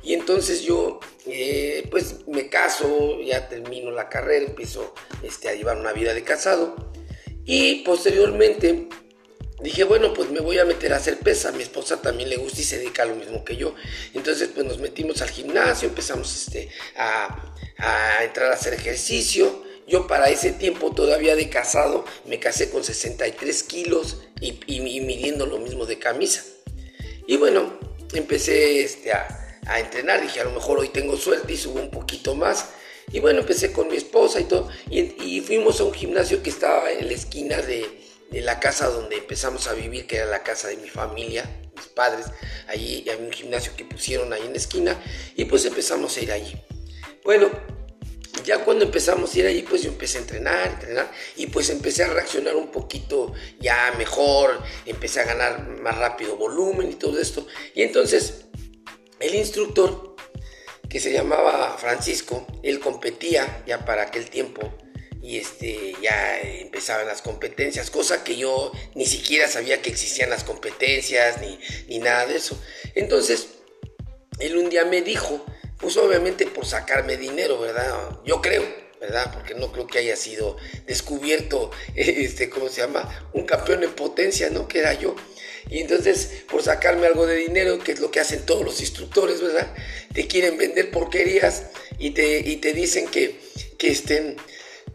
y 0.04 0.14
entonces 0.14 0.62
yo 0.62 1.00
eh, 1.26 1.88
pues 1.90 2.28
me 2.28 2.50
caso, 2.50 3.22
ya 3.22 3.48
termino 3.48 3.92
la 3.92 4.10
carrera, 4.10 4.46
empiezo 4.46 4.94
este, 5.24 5.50
a 5.50 5.54
llevar 5.54 5.78
una 5.78 5.94
vida 5.94 6.14
de 6.14 6.24
casado 6.24 6.76
y 7.46 7.84
posteriormente 7.84 8.90
dije, 9.62 9.86
bueno, 9.86 10.14
pues 10.14 10.30
me 10.30 10.40
voy 10.40 10.60
a 10.60 10.66
meter 10.66 10.94
a 10.94 10.98
hacer 10.98 11.20
pesa. 11.20 11.50
A 11.50 11.52
mi 11.54 11.64
esposa 11.64 12.02
también 12.02 12.30
le 12.30 12.38
gusta 12.38 12.62
y 12.62 12.64
se 12.64 12.78
dedica 12.78 13.04
a 13.04 13.06
lo 13.06 13.16
mismo 13.16 13.44
que 13.44 13.56
yo. 13.56 13.76
Entonces, 14.14 14.50
pues 14.54 14.66
nos 14.66 14.80
metimos 14.80 15.22
al 15.22 15.30
gimnasio, 15.30 15.88
empezamos 15.90 16.36
este, 16.36 16.70
a, 16.98 17.54
entrar 18.24 18.52
a 18.52 18.56
hacer 18.56 18.74
ejercicio. 18.74 19.64
Yo 19.88 20.08
para 20.08 20.30
ese 20.30 20.54
tiempo 20.54 20.94
todavía 20.94 21.36
de 21.36 21.50
casado 21.50 22.06
me 22.26 22.40
casé 22.40 22.70
con 22.70 22.84
63 22.84 23.64
kilos 23.64 24.22
y, 24.40 24.54
midiendo 24.80 25.46
lo 25.46 25.60
mismo 25.60 25.86
de 25.86 26.00
camisa. 26.00 26.44
Y 27.28 27.38
bueno, 27.38 27.78
empecé 28.14 28.84
este, 28.84 29.12
a, 29.12 29.43
entrenar. 29.66 30.22
Dije, 30.22 30.42
a 30.42 30.46
lo 30.46 30.52
mejor 30.52 30.80
hoy 30.80 30.90
tengo 30.90 31.18
suerte 31.18 31.54
y 31.54 31.58
subo 31.58 31.80
un 31.80 31.92
poquito 31.92 32.36
más. 32.36 32.70
Y 33.12 33.20
bueno, 33.20 33.42
empecé 33.42 33.72
con 33.72 33.90
mi 33.90 33.98
esposa 33.98 34.40
y 34.40 34.46
todo. 34.46 34.70
y 34.90 35.42
fuimos 35.42 35.80
a 35.80 35.84
un 35.84 35.94
gimnasio 35.94 36.42
que 36.42 36.50
estaba 36.50 36.92
en 36.92 37.08
la 37.08 37.14
esquina 37.14 37.58
de, 37.58 38.04
en 38.34 38.46
la 38.46 38.60
casa 38.60 38.88
donde 38.88 39.18
empezamos 39.18 39.68
a 39.68 39.74
vivir, 39.74 40.08
que 40.08 40.18
era 40.18 40.26
la 40.26 40.44
casa 40.44 40.68
de 40.68 40.78
mi 40.78 40.90
familia, 40.90 41.50
mis 41.76 41.88
padres, 41.88 42.26
allí 42.68 43.08
había 43.10 43.26
un 43.26 43.32
gimnasio 43.32 43.74
que 43.76 43.86
pusieron 43.86 44.34
ahí 44.34 44.42
en 44.42 44.52
la 44.52 44.58
esquina 44.58 45.02
y 45.36 45.46
pues 45.46 45.66
empezamos 45.66 46.18
a 46.18 46.22
ir 46.22 46.32
allí. 46.32 46.56
Bueno, 47.24 47.50
ya 48.44 48.64
cuando 48.64 48.86
empezamos 48.86 49.34
a 49.34 49.40
ir 49.40 49.46
allí, 49.46 49.62
pues 49.62 49.84
yo 49.84 49.90
empecé 49.90 50.18
a 50.18 50.22
entrenar, 50.22 50.68
entrenar 50.68 51.12
y 51.36 51.48
pues 51.48 51.70
empecé 51.70 52.04
a 52.04 52.08
reaccionar 52.08 52.56
un 52.56 52.72
poquito 52.72 53.34
ya 53.60 53.94
mejor, 53.98 54.62
empecé 54.86 55.22
a 55.22 55.26
ganar 55.26 55.68
más 55.82 55.98
rápido 55.98 56.36
volumen 56.36 56.92
y 56.92 56.96
todo 56.96 57.20
esto. 57.20 57.46
Y 57.76 57.84
entonces 57.84 58.43
el 59.24 59.36
instructor, 59.36 60.16
que 60.90 61.00
se 61.00 61.12
llamaba 61.12 61.76
Francisco, 61.80 62.46
él 62.62 62.80
competía 62.80 63.64
ya 63.66 63.84
para 63.86 64.04
aquel 64.04 64.30
tiempo 64.30 64.62
y 65.22 65.38
este, 65.38 65.96
ya 66.02 66.42
empezaban 66.42 67.08
las 67.08 67.22
competencias, 67.22 67.90
cosa 67.90 68.24
que 68.24 68.36
yo 68.36 68.72
ni 68.94 69.06
siquiera 69.06 69.48
sabía 69.48 69.82
que 69.82 69.90
existían 69.90 70.30
las 70.30 70.44
competencias 70.44 71.40
ni, 71.40 71.58
ni 71.88 72.00
nada 72.00 72.26
de 72.26 72.36
eso. 72.36 72.62
Entonces, 72.94 73.48
él 74.40 74.58
un 74.58 74.70
día 74.70 74.84
me 74.84 75.02
dijo, 75.02 75.46
pues 75.80 75.96
obviamente 75.98 76.46
por 76.46 76.66
sacarme 76.66 77.16
dinero, 77.18 77.60
¿verdad? 77.60 78.20
Yo 78.26 78.42
creo, 78.42 78.64
¿verdad? 79.00 79.32
Porque 79.34 79.56
no 79.56 79.72
creo 79.72 79.88
que 79.88 80.00
haya 80.00 80.18
sido 80.18 80.58
descubierto, 80.86 81.72
este, 81.96 82.50
¿cómo 82.50 82.68
se 82.68 82.82
llama? 82.82 83.30
Un 83.34 83.46
campeón 83.46 83.84
en 83.84 83.94
potencia, 83.94 84.50
¿no? 84.50 84.68
Que 84.68 84.80
era 84.80 84.94
yo. 84.94 85.16
Y 85.70 85.80
entonces, 85.80 86.44
por 86.50 86.62
sacarme 86.62 87.08
algo 87.08 87.26
de 87.26 87.36
dinero, 87.36 87.80
que 87.80 87.94
es 87.94 88.00
lo 88.00 88.12
que 88.12 88.20
hacen 88.20 88.46
todos 88.46 88.64
los 88.64 88.80
instructores, 88.82 89.42
¿verdad? 89.42 89.74
Te 90.14 90.28
quieren 90.28 90.58
vender 90.58 90.92
porquerías 90.92 91.64
y 91.98 92.12
te, 92.12 92.40
y 92.40 92.58
te 92.58 92.74
dicen 92.74 93.08
que, 93.08 93.40
que 93.78 93.92
estén 93.92 94.38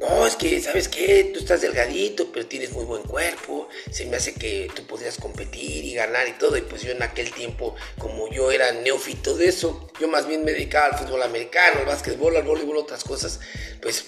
no, 0.00 0.26
es 0.26 0.36
que, 0.36 0.60
¿sabes 0.60 0.88
qué? 0.88 1.30
Tú 1.34 1.40
estás 1.40 1.60
delgadito, 1.60 2.30
pero 2.30 2.46
tienes 2.46 2.70
muy 2.70 2.84
buen 2.84 3.02
cuerpo. 3.02 3.68
Se 3.90 4.06
me 4.06 4.16
hace 4.16 4.32
que 4.34 4.70
tú 4.74 4.86
podrías 4.86 5.16
competir 5.16 5.84
y 5.84 5.94
ganar 5.94 6.28
y 6.28 6.32
todo. 6.32 6.56
Y 6.56 6.62
pues 6.62 6.82
yo 6.82 6.92
en 6.92 7.02
aquel 7.02 7.32
tiempo, 7.32 7.74
como 7.98 8.30
yo 8.30 8.52
era 8.52 8.70
neófito 8.70 9.36
de 9.36 9.48
eso, 9.48 9.90
yo 10.00 10.06
más 10.06 10.28
bien 10.28 10.44
me 10.44 10.52
dedicaba 10.52 10.86
al 10.86 10.98
fútbol 10.98 11.22
americano, 11.24 11.80
al 11.80 11.86
básquetbol, 11.86 12.36
al 12.36 12.44
voleibol, 12.44 12.76
otras 12.76 13.02
cosas. 13.02 13.40
Pues 13.82 14.04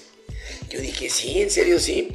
yo 0.69 0.81
dije, 0.81 1.11
sí, 1.11 1.43
en 1.43 1.51
serio, 1.51 1.81
sí. 1.81 2.13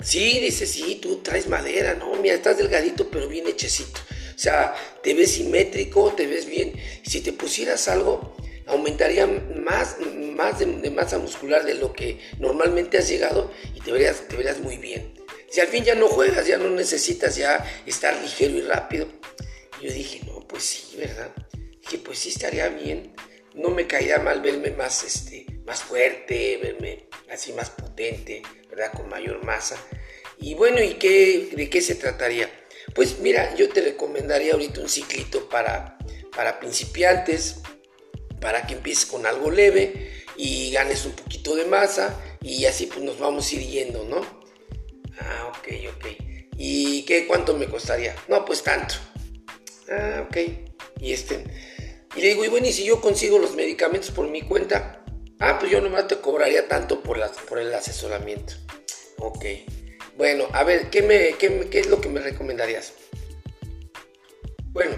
Sí, 0.00 0.38
dice, 0.40 0.66
sí, 0.66 1.00
tú 1.02 1.16
traes 1.22 1.48
madera, 1.48 1.94
no, 1.94 2.14
mira, 2.14 2.34
estás 2.34 2.56
delgadito, 2.56 3.08
pero 3.10 3.28
bien 3.28 3.48
hechecito. 3.48 4.00
O 4.34 4.38
sea, 4.38 4.72
te 5.02 5.14
ves 5.14 5.32
simétrico, 5.32 6.12
te 6.12 6.28
ves 6.28 6.46
bien. 6.46 6.72
Si 7.02 7.20
te 7.20 7.32
pusieras 7.32 7.88
algo, 7.88 8.36
aumentaría 8.68 9.26
más, 9.26 9.96
más 10.36 10.60
de, 10.60 10.90
masa 10.90 11.18
muscular 11.18 11.64
de 11.64 11.74
lo 11.74 11.92
que 11.92 12.20
normalmente 12.38 12.98
has 12.98 13.08
llegado 13.08 13.50
y 13.74 13.80
te 13.80 13.90
verías, 13.90 14.60
muy 14.60 14.76
bien. 14.76 15.14
Si 15.50 15.60
al 15.60 15.66
fin 15.66 15.82
ya 15.82 15.96
no 15.96 16.06
juegas, 16.06 16.46
ya 16.46 16.58
no 16.58 16.70
necesitas 16.70 17.34
ya 17.34 17.64
estar 17.84 18.16
ligero 18.22 18.56
y 18.56 18.60
rápido. 18.60 19.08
yo 19.82 19.92
dije, 19.92 20.20
no, 20.26 20.46
pues 20.46 20.62
sí, 20.62 20.96
¿verdad? 20.96 21.34
Dije, 21.80 21.98
pues 21.98 22.20
sí 22.20 22.28
estaría 22.28 22.68
bien. 22.68 23.14
No 23.54 23.70
me 23.70 23.88
caería 23.88 24.20
mal 24.20 24.40
verme 24.40 24.70
más, 24.70 25.02
este, 25.02 25.46
más 25.68 25.82
fuerte, 25.82 26.56
verme 26.56 27.04
así 27.30 27.52
más 27.52 27.70
potente, 27.70 28.42
¿verdad? 28.70 28.90
Con 28.92 29.08
mayor 29.08 29.44
masa. 29.44 29.76
Y 30.38 30.54
bueno, 30.54 30.82
¿y 30.82 30.94
qué, 30.94 31.50
de 31.52 31.68
qué 31.68 31.82
se 31.82 31.94
trataría? 31.94 32.50
Pues 32.94 33.18
mira, 33.18 33.54
yo 33.54 33.68
te 33.68 33.82
recomendaría 33.82 34.54
ahorita 34.54 34.80
un 34.80 34.88
ciclito 34.88 35.48
para, 35.48 35.98
para 36.34 36.58
principiantes, 36.58 37.56
para 38.40 38.66
que 38.66 38.74
empieces 38.74 39.04
con 39.04 39.26
algo 39.26 39.50
leve 39.50 40.24
y 40.36 40.70
ganes 40.72 41.04
un 41.04 41.12
poquito 41.12 41.54
de 41.54 41.66
masa 41.66 42.18
y 42.40 42.64
así 42.64 42.86
pues 42.86 43.00
nos 43.00 43.18
vamos 43.18 43.52
a 43.52 43.54
ir 43.56 43.62
yendo, 43.62 44.04
¿no? 44.04 44.22
Ah, 45.20 45.52
ok, 45.58 45.68
ok. 45.96 46.06
¿Y 46.56 47.02
qué 47.02 47.26
cuánto 47.26 47.54
me 47.56 47.68
costaría? 47.68 48.16
No, 48.26 48.44
pues 48.44 48.62
tanto. 48.62 48.94
Ah, 49.90 50.24
ok. 50.26 50.36
Y 51.00 51.12
este 51.12 51.44
y 52.16 52.20
le 52.20 52.28
digo, 52.28 52.44
y 52.44 52.48
bueno, 52.48 52.66
y 52.66 52.72
si 52.72 52.84
yo 52.84 53.00
consigo 53.00 53.38
los 53.38 53.54
medicamentos 53.54 54.10
por 54.10 54.28
mi 54.28 54.42
cuenta, 54.42 54.97
ah, 55.40 55.58
pues 55.58 55.70
yo 55.70 55.80
nomás 55.80 56.08
te 56.08 56.20
cobraría 56.20 56.68
tanto 56.68 57.02
por, 57.02 57.18
por 57.48 57.58
el 57.58 57.72
asesoramiento. 57.74 58.54
Ok. 59.18 59.44
Bueno, 60.16 60.48
a 60.52 60.64
ver, 60.64 60.90
¿qué, 60.90 61.02
me, 61.02 61.34
qué, 61.38 61.68
qué 61.70 61.80
es 61.80 61.86
lo 61.86 62.00
que 62.00 62.08
me 62.08 62.20
recomendarías? 62.20 62.92
Bueno, 64.72 64.96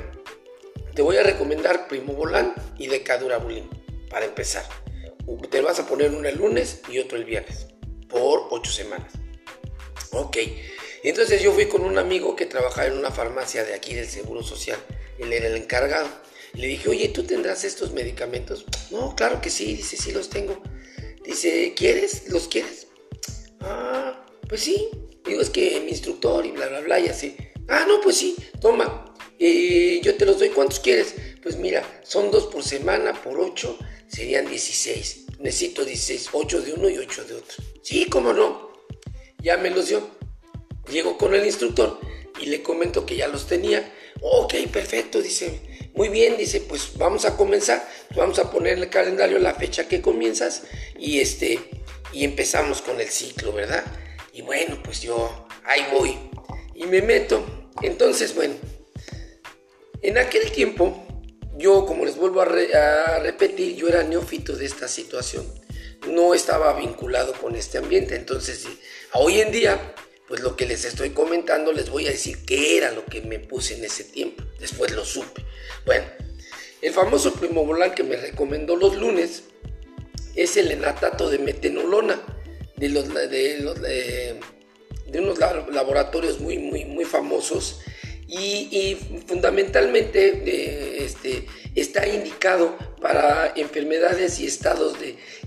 te 0.94 1.02
voy 1.02 1.16
a 1.16 1.22
recomendar 1.22 1.88
Primo 1.88 2.14
Volán 2.14 2.54
y 2.78 2.86
Decadurabulín 2.88 3.68
para 4.08 4.26
empezar. 4.26 4.64
Te 5.50 5.60
vas 5.60 5.78
a 5.78 5.86
poner 5.86 6.10
uno 6.10 6.28
el 6.28 6.36
lunes 6.36 6.80
y 6.88 6.98
otro 6.98 7.16
el 7.16 7.24
viernes 7.24 7.66
por 8.08 8.48
ocho 8.50 8.70
semanas. 8.70 9.12
Ok, 10.12 10.36
entonces 11.02 11.40
yo 11.40 11.52
fui 11.52 11.66
con 11.66 11.84
un 11.84 11.98
amigo 11.98 12.34
que 12.34 12.46
trabajaba 12.46 12.88
en 12.88 12.98
una 12.98 13.10
farmacia 13.10 13.64
de 13.64 13.74
aquí 13.74 13.94
del 13.94 14.08
Seguro 14.08 14.42
Social. 14.42 14.78
Él 15.18 15.32
era 15.32 15.46
el 15.46 15.56
encargado. 15.56 16.08
Le 16.54 16.66
dije, 16.66 16.88
oye, 16.88 17.08
¿tú 17.08 17.24
tendrás 17.24 17.64
estos 17.64 17.92
medicamentos? 17.92 18.64
No, 18.90 19.14
claro 19.14 19.40
que 19.40 19.50
sí, 19.50 19.74
dice, 19.74 19.96
sí 19.96 20.12
los 20.12 20.30
tengo. 20.30 20.62
Dice, 21.24 21.74
¿quieres? 21.76 22.28
¿Los 22.28 22.48
quieres? 22.48 22.88
Ah, 23.60 24.26
pues 24.48 24.62
sí. 24.62 24.88
Digo, 25.24 25.40
es 25.40 25.50
que 25.50 25.80
mi 25.80 25.90
instructor 25.90 26.44
y 26.46 26.50
bla, 26.50 26.68
bla, 26.68 26.80
bla, 26.80 27.00
y 27.00 27.08
así. 27.08 27.36
Ah, 27.68 27.84
no, 27.86 28.00
pues 28.00 28.16
sí, 28.16 28.34
toma 28.60 29.10
y 29.42 30.02
yo 30.02 30.16
te 30.16 30.26
los 30.26 30.38
doy, 30.38 30.50
¿cuántos 30.50 30.80
quieres? 30.80 31.14
Pues 31.42 31.56
mira, 31.56 31.82
son 32.04 32.30
dos 32.30 32.46
por 32.48 32.62
semana, 32.62 33.14
por 33.22 33.40
ocho, 33.40 33.78
serían 34.06 34.46
16. 34.46 35.24
Necesito 35.38 35.82
16, 35.86 36.28
8 36.32 36.60
de 36.60 36.72
uno 36.74 36.90
y 36.90 36.98
8 36.98 37.24
de 37.24 37.34
otro. 37.36 37.64
Sí, 37.82 38.04
cómo 38.04 38.34
no. 38.34 38.70
Ya 39.42 39.56
me 39.56 39.70
los 39.70 39.88
dio. 39.88 40.10
Llego 40.90 41.16
con 41.16 41.34
el 41.34 41.46
instructor 41.46 41.98
y 42.38 42.46
le 42.46 42.62
comento 42.62 43.06
que 43.06 43.16
ya 43.16 43.28
los 43.28 43.46
tenía. 43.46 43.90
Ok, 44.20 44.56
perfecto, 44.70 45.22
dice. 45.22 45.62
Muy 45.94 46.08
bien, 46.08 46.36
dice, 46.36 46.60
pues 46.60 46.96
vamos 46.96 47.24
a 47.24 47.36
comenzar. 47.36 47.86
Vamos 48.16 48.38
a 48.38 48.50
poner 48.50 48.74
en 48.74 48.84
el 48.84 48.90
calendario 48.90 49.38
la 49.38 49.54
fecha 49.54 49.88
que 49.88 50.00
comienzas 50.00 50.62
y 50.98 51.20
este 51.20 51.58
y 52.12 52.24
empezamos 52.24 52.82
con 52.82 53.00
el 53.00 53.08
ciclo, 53.08 53.52
¿verdad? 53.52 53.84
Y 54.32 54.42
bueno, 54.42 54.80
pues 54.82 55.00
yo 55.02 55.46
ahí 55.64 55.86
voy 55.92 56.16
y 56.74 56.86
me 56.86 57.02
meto. 57.02 57.44
Entonces, 57.82 58.34
bueno, 58.34 58.54
en 60.02 60.18
aquel 60.18 60.50
tiempo, 60.50 61.06
yo, 61.56 61.84
como 61.84 62.04
les 62.04 62.16
vuelvo 62.16 62.40
a, 62.40 63.18
repetir, 63.18 63.76
yo 63.76 63.88
era 63.88 64.02
neófito 64.02 64.56
de 64.56 64.66
esta 64.66 64.88
situación. 64.88 65.46
No 66.08 66.34
estaba 66.34 66.72
vinculado 66.78 67.34
con 67.34 67.54
este 67.54 67.78
ambiente. 67.78 68.16
Entonces, 68.16 68.66
hoy 69.12 69.40
en 69.40 69.52
día, 69.52 69.94
pues 70.30 70.42
lo 70.42 70.56
que 70.56 70.64
les 70.64 70.84
estoy 70.84 71.10
comentando, 71.10 71.72
les 71.72 71.90
voy 71.90 72.06
a 72.06 72.12
decir 72.12 72.44
qué 72.46 72.78
era 72.78 72.92
lo 72.92 73.04
que 73.04 73.20
me 73.20 73.40
puse 73.40 73.74
en 73.74 73.84
ese 73.84 74.04
tiempo. 74.04 74.44
Después 74.60 74.92
lo 74.92 75.04
supe. 75.04 75.44
Bueno, 75.84 76.06
el 76.80 76.92
famoso 76.92 77.34
primo 77.34 77.66
volán 77.66 77.96
que 77.96 78.04
me 78.04 78.14
recomendó 78.14 78.76
los 78.76 78.94
lunes 78.96 79.42
es 80.36 80.56
el 80.56 80.70
enatato 80.70 81.28
de 81.28 81.40
metenolona 81.40 82.20
de, 82.76 82.90
los, 82.90 83.12
de, 83.12 84.38
de 85.08 85.20
unos 85.20 85.40
laboratorios 85.40 86.38
muy, 86.38 86.58
muy, 86.58 86.84
muy 86.84 87.04
famosos 87.04 87.80
y, 88.30 88.96
fundamentalmente 89.26 90.42
eh, 90.46 91.04
este, 91.04 91.46
está 91.74 92.06
indicado 92.06 92.76
para 93.00 93.52
enfermedades 93.56 94.38
y 94.38 94.46
estados 94.46 94.96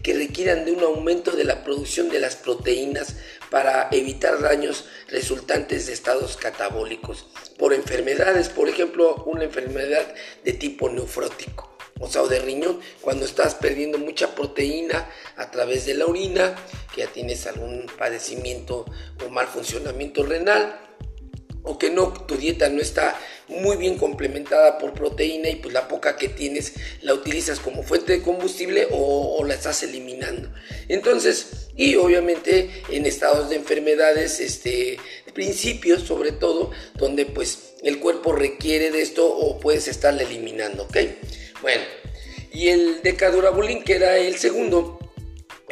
que 0.01 0.13
requieran 0.13 0.65
de 0.65 0.73
un 0.73 0.83
aumento 0.83 1.31
de 1.31 1.45
la 1.45 1.63
producción 1.63 2.09
de 2.09 2.19
las 2.19 2.35
proteínas 2.35 3.15
para 3.49 3.87
evitar 3.91 4.41
daños 4.41 4.85
resultantes 5.07 5.87
de 5.87 5.93
estados 5.93 6.35
catabólicos 6.35 7.27
por 7.57 7.73
enfermedades, 7.73 8.49
por 8.49 8.67
ejemplo, 8.67 9.23
una 9.25 9.45
enfermedad 9.45 10.13
de 10.43 10.53
tipo 10.53 10.89
nefrótico. 10.89 11.77
o 11.99 12.09
sea, 12.09 12.23
o 12.23 12.27
de 12.27 12.39
riñón, 12.39 12.81
cuando 12.99 13.25
estás 13.25 13.55
perdiendo 13.55 13.97
mucha 13.97 14.35
proteína 14.35 15.07
a 15.37 15.51
través 15.51 15.85
de 15.85 15.93
la 15.93 16.05
orina, 16.05 16.55
que 16.93 17.01
ya 17.01 17.07
tienes 17.07 17.47
algún 17.47 17.85
padecimiento 17.97 18.85
o 19.25 19.29
mal 19.29 19.47
funcionamiento 19.47 20.25
renal, 20.25 20.83
o 21.63 21.77
que 21.77 21.89
no, 21.89 22.13
tu 22.25 22.35
dieta 22.35 22.69
no 22.69 22.81
está 22.81 23.17
muy 23.47 23.77
bien 23.77 23.97
complementada 23.97 24.77
por 24.77 24.93
proteína 24.93 25.49
y 25.49 25.55
pues 25.55 25.73
la 25.73 25.87
poca 25.87 26.15
que 26.15 26.29
tienes 26.29 26.73
la 27.01 27.13
utilizas 27.13 27.59
como 27.59 27.83
fuente 27.83 28.13
de 28.13 28.21
combustible 28.21 28.87
o, 28.91 29.43
la 29.43 29.55
estás 29.55 29.83
eliminando. 29.83 30.49
Entonces, 30.87 31.69
y 31.75 31.95
obviamente 31.95 32.83
en 32.89 33.05
estados 33.05 33.49
de 33.49 33.57
enfermedades, 33.57 34.39
este, 34.39 34.97
principios 35.33 36.03
sobre 36.03 36.31
todo, 36.31 36.71
donde 36.95 37.25
pues 37.25 37.73
el 37.83 37.99
cuerpo 37.99 38.31
requiere 38.31 38.91
de 38.91 39.01
esto 39.01 39.27
o 39.27 39.59
puedes 39.59 39.87
estarla 39.87 40.21
eliminando, 40.23 40.83
¿ok? 40.83 40.97
Bueno, 41.61 41.83
y 42.53 42.69
el 42.69 43.01
decadurabulín, 43.01 43.83
que 43.83 43.95
era 43.95 44.17
el 44.17 44.37
segundo, 44.37 44.99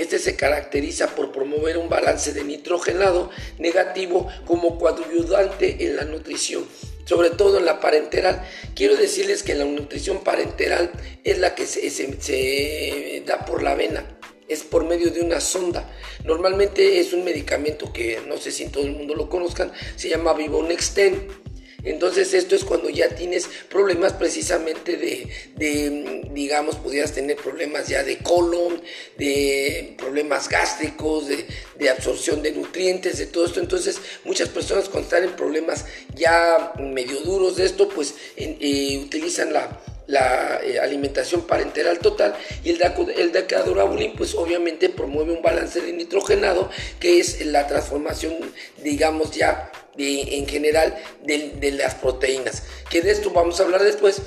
este 0.02 0.20
se 0.20 0.36
caracteriza 0.36 1.16
por 1.16 1.32
promover 1.32 1.78
un 1.78 1.90
balance 1.90 2.34
de 2.34 2.44
nitrogenado 2.44 3.30
negativo 3.60 4.28
como 4.46 4.78
coadyuvante 4.80 5.86
en 5.86 5.96
la 5.96 6.06
nutrición, 6.06 6.66
sobre 7.06 7.30
todo 7.30 7.58
en 7.58 7.66
la 7.66 7.80
parenteral. 7.80 8.44
Quiero 8.76 8.96
decirles 8.96 9.44
que 9.44 9.56
la 9.56 9.66
nutrición 9.66 10.24
parenteral 10.24 10.92
es 11.24 11.40
la 11.40 11.56
que 11.56 11.66
se, 11.66 13.24
da 13.26 13.46
por 13.46 13.64
la 13.64 13.76
vena 13.76 14.06
es 14.48 14.64
por 14.64 14.84
medio 14.84 15.12
de 15.12 15.22
una 15.22 15.40
sonda. 15.40 15.90
Normalmente 16.26 17.00
es 17.00 17.14
un 17.14 17.24
medicamento 17.24 17.94
que 17.94 18.20
no 18.28 18.36
sé 18.36 18.52
si 18.52 18.68
todo 18.68 18.84
el 18.84 18.92
mundo 18.92 19.16
lo 19.16 19.30
conozcan, 19.30 19.72
se 19.96 20.10
llama 20.10 20.34
Vivonexten 20.34 21.26
entonces 21.84 22.34
esto 22.34 22.56
es 22.56 22.64
cuando 22.64 22.90
ya 22.90 23.10
tienes 23.10 23.48
problemas 23.70 24.14
precisamente 24.14 24.98
de, 24.98 26.30
digamos, 26.32 26.76
pudieras 26.76 27.14
tener 27.14 27.38
problemas 27.38 27.88
ya 27.88 28.04
de 28.04 28.18
colon, 28.20 28.82
de 29.18 29.96
problemas 29.98 30.48
gástricos, 30.48 31.28
de, 31.28 31.46
absorción 31.90 32.44
de 32.44 32.52
nutrientes, 32.52 33.18
de 33.18 33.26
todo 33.26 33.46
esto. 33.46 33.60
Entonces 33.60 34.00
muchas 34.24 34.50
personas 34.50 34.88
cuando 34.88 35.08
están 35.08 35.24
en 35.24 35.36
problemas 35.36 35.86
ya 36.16 36.74
medio 36.80 37.22
duros 37.22 37.56
de 37.56 37.66
esto, 37.66 37.90
pues 37.90 38.14
eh, 38.38 39.02
utilizan 39.04 39.52
la, 39.52 39.82
eh, 40.12 40.80
alimentación 40.80 41.42
parenteral 41.48 42.00
total 42.00 42.36
y 42.64 42.72
el, 42.72 42.82
el 42.82 44.14
pues 44.18 44.36
obviamente 44.36 44.90
promueve 44.90 45.34
un 45.34 45.42
balance 45.42 45.82
de 45.82 45.94
nitrogenado 45.94 46.70
que 47.00 47.20
es 47.20 47.46
la 47.46 47.68
transformación 47.68 48.34
digamos 48.84 49.32
ya 49.32 49.72
en 49.98 50.48
general 50.48 50.98
de, 51.24 51.54
de 51.60 51.72
las 51.72 51.96
proteínas. 51.96 52.64
Que 52.90 53.02
de 53.02 53.12
esto 53.12 53.32
vamos 53.32 53.60
a 53.60 53.64
hablar 53.64 53.84
después, 53.84 54.22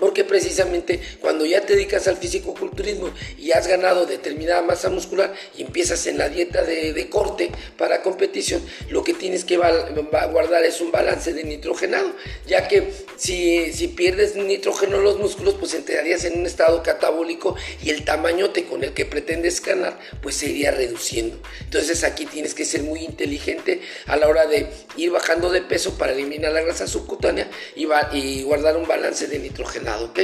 porque 0.00 0.24
precisamente 0.24 1.00
cuando 1.20 1.44
ya 1.44 1.60
te 1.62 1.74
dedicas 1.74 2.08
al 2.08 2.16
fisicoculturismo 2.16 3.10
y 3.38 3.52
has 3.52 3.66
ganado 3.66 4.06
determinada 4.06 4.62
masa 4.62 4.90
muscular 4.90 5.34
y 5.56 5.62
empiezas 5.62 6.06
en 6.06 6.18
la 6.18 6.28
dieta 6.28 6.62
de, 6.62 7.08
corte 7.10 7.50
para 7.76 8.02
competición, 8.02 8.62
lo 8.88 9.04
que 9.04 9.14
tienes 9.14 9.44
que 9.44 9.56
guardar 9.56 10.64
es 10.64 10.80
un 10.80 10.90
balance 10.90 11.32
de 11.32 11.44
nitrogenado, 11.44 12.12
ya 12.46 12.66
que 12.66 12.92
si, 13.16 13.72
si 13.72 13.88
pierdes 13.88 14.36
nitrógeno 14.36 14.96
en 14.96 15.04
los 15.04 15.18
músculos, 15.18 15.54
pues 15.54 15.74
entrarías 15.74 16.24
en 16.24 16.38
un 16.38 16.46
estado 16.46 16.82
catabólico 16.82 17.56
y 17.82 17.90
el 17.90 18.04
tamañote 18.04 18.64
con 18.64 18.82
el 18.84 18.92
que 18.94 19.04
pretendes 19.04 19.62
ganar, 19.62 19.98
pues 20.22 20.36
se 20.36 20.46
iría 20.46 20.70
reduciendo. 20.70 21.38
Entonces 21.60 22.04
aquí 22.04 22.26
tienes 22.26 22.54
que 22.54 22.64
ser 22.64 22.82
muy 22.82 23.00
inteligente 23.00 23.80
a 24.06 24.16
la 24.16 24.28
hora 24.28 24.46
de 24.46 24.68
ir 24.96 25.10
bajando 25.10 25.50
de 25.50 25.62
peso 25.62 25.96
para 25.98 26.12
eliminar 26.12 26.52
la 26.52 26.62
grasa 26.62 26.86
subcutánea 26.86 27.48
y, 27.74 28.42
guardar 28.42 28.76
un 28.76 28.86
balance 28.86 29.26
de 29.26 29.38
nitrógeno. 29.84 30.04
¿ok? 30.06 30.20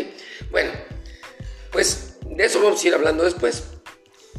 Bueno, 0.51 0.73
pues 1.73 2.15
de 2.23 2.45
eso 2.45 2.63
vamos 2.63 2.83
a 2.83 2.89
ir 2.89 2.95
hablando 2.95 3.25
después. 3.25 3.65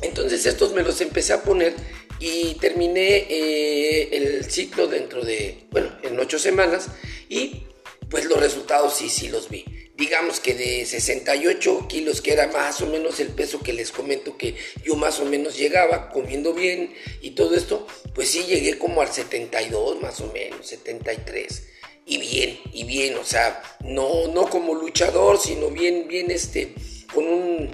Entonces 0.01 0.46
estos 0.46 0.74
me 0.74 0.84
los 0.84 1.00
empecé 1.01 1.34
a 1.34 1.44
poner 1.44 1.75
y 2.20 2.56
terminé 2.56 3.28
eh, 3.30 4.10
el 4.12 4.46
ciclo 4.50 4.88
dentro 4.88 5.24
de, 5.24 5.68
bueno, 5.72 5.90
en 6.04 6.20
ocho 6.20 6.40
semanas 6.40 6.88
y 7.30 7.63
pues 8.10 8.25
los 8.25 8.40
resultados 8.40 8.96
sí, 8.96 9.10
sí 9.10 9.30
los 9.30 9.50
vi. 9.50 9.66
Digamos 9.96 10.40
que 10.40 10.56
de 10.56 10.86
68 10.86 11.88
kilos, 11.88 12.22
que 12.22 12.34
era 12.34 12.48
más 12.48 12.81
o 12.81 12.88
menos 12.88 13.20
el 13.20 13.27
peso 13.27 13.60
que 13.62 13.74
les 13.74 13.92
comento 13.92 14.36
que 14.36 14.55
yo 14.84 14.96
más 14.96 15.20
o 15.20 15.25
menos 15.25 15.57
llegaba 15.57 16.10
comiendo 16.10 16.53
bien 16.53 16.94
y 17.22 17.31
todo 17.31 17.55
esto, 17.55 17.86
pues 18.16 18.29
sí 18.29 18.44
llegué 18.48 18.79
como 18.79 19.01
al 19.01 19.14
72 19.14 20.01
más 20.01 20.20
o 20.22 20.31
menos, 20.34 20.66
73 20.68 21.71
y 22.05 22.18
bien, 22.18 22.59
y 22.74 22.83
bien, 22.83 23.18
o 23.18 23.24
sea, 23.24 23.61
no, 23.83 24.27
no 24.27 24.50
como 24.50 24.74
luchador, 24.74 25.37
sino 25.37 25.70
bien, 25.70 26.07
bien, 26.07 26.31
este, 26.31 26.74
con 27.14 27.25
un, 27.25 27.72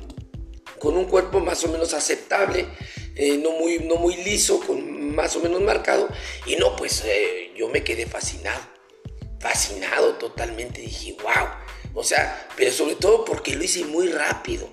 con 0.79 0.97
un 0.97 1.05
cuerpo 1.05 1.39
más 1.39 1.63
o 1.63 1.69
menos 1.69 1.93
aceptable, 1.93 2.67
eh, 3.15 3.37
no, 3.37 3.51
muy, 3.51 3.79
no 3.79 3.95
muy 3.95 4.15
liso, 4.17 4.59
con 4.59 5.15
más 5.15 5.35
o 5.35 5.39
menos 5.39 5.61
marcado, 5.61 6.07
y 6.45 6.55
no, 6.55 6.75
pues 6.75 7.03
eh, 7.05 7.51
yo 7.55 7.69
me 7.69 7.83
quedé 7.83 8.05
fascinado, 8.05 8.61
fascinado 9.39 10.15
totalmente, 10.15 10.81
dije, 10.81 11.15
wow, 11.23 11.47
o 11.95 12.03
sea, 12.03 12.47
pero 12.55 12.71
sobre 12.71 12.95
todo 12.95 13.25
porque 13.25 13.55
lo 13.55 13.63
hice 13.63 13.85
muy 13.85 14.09
rápido, 14.09 14.69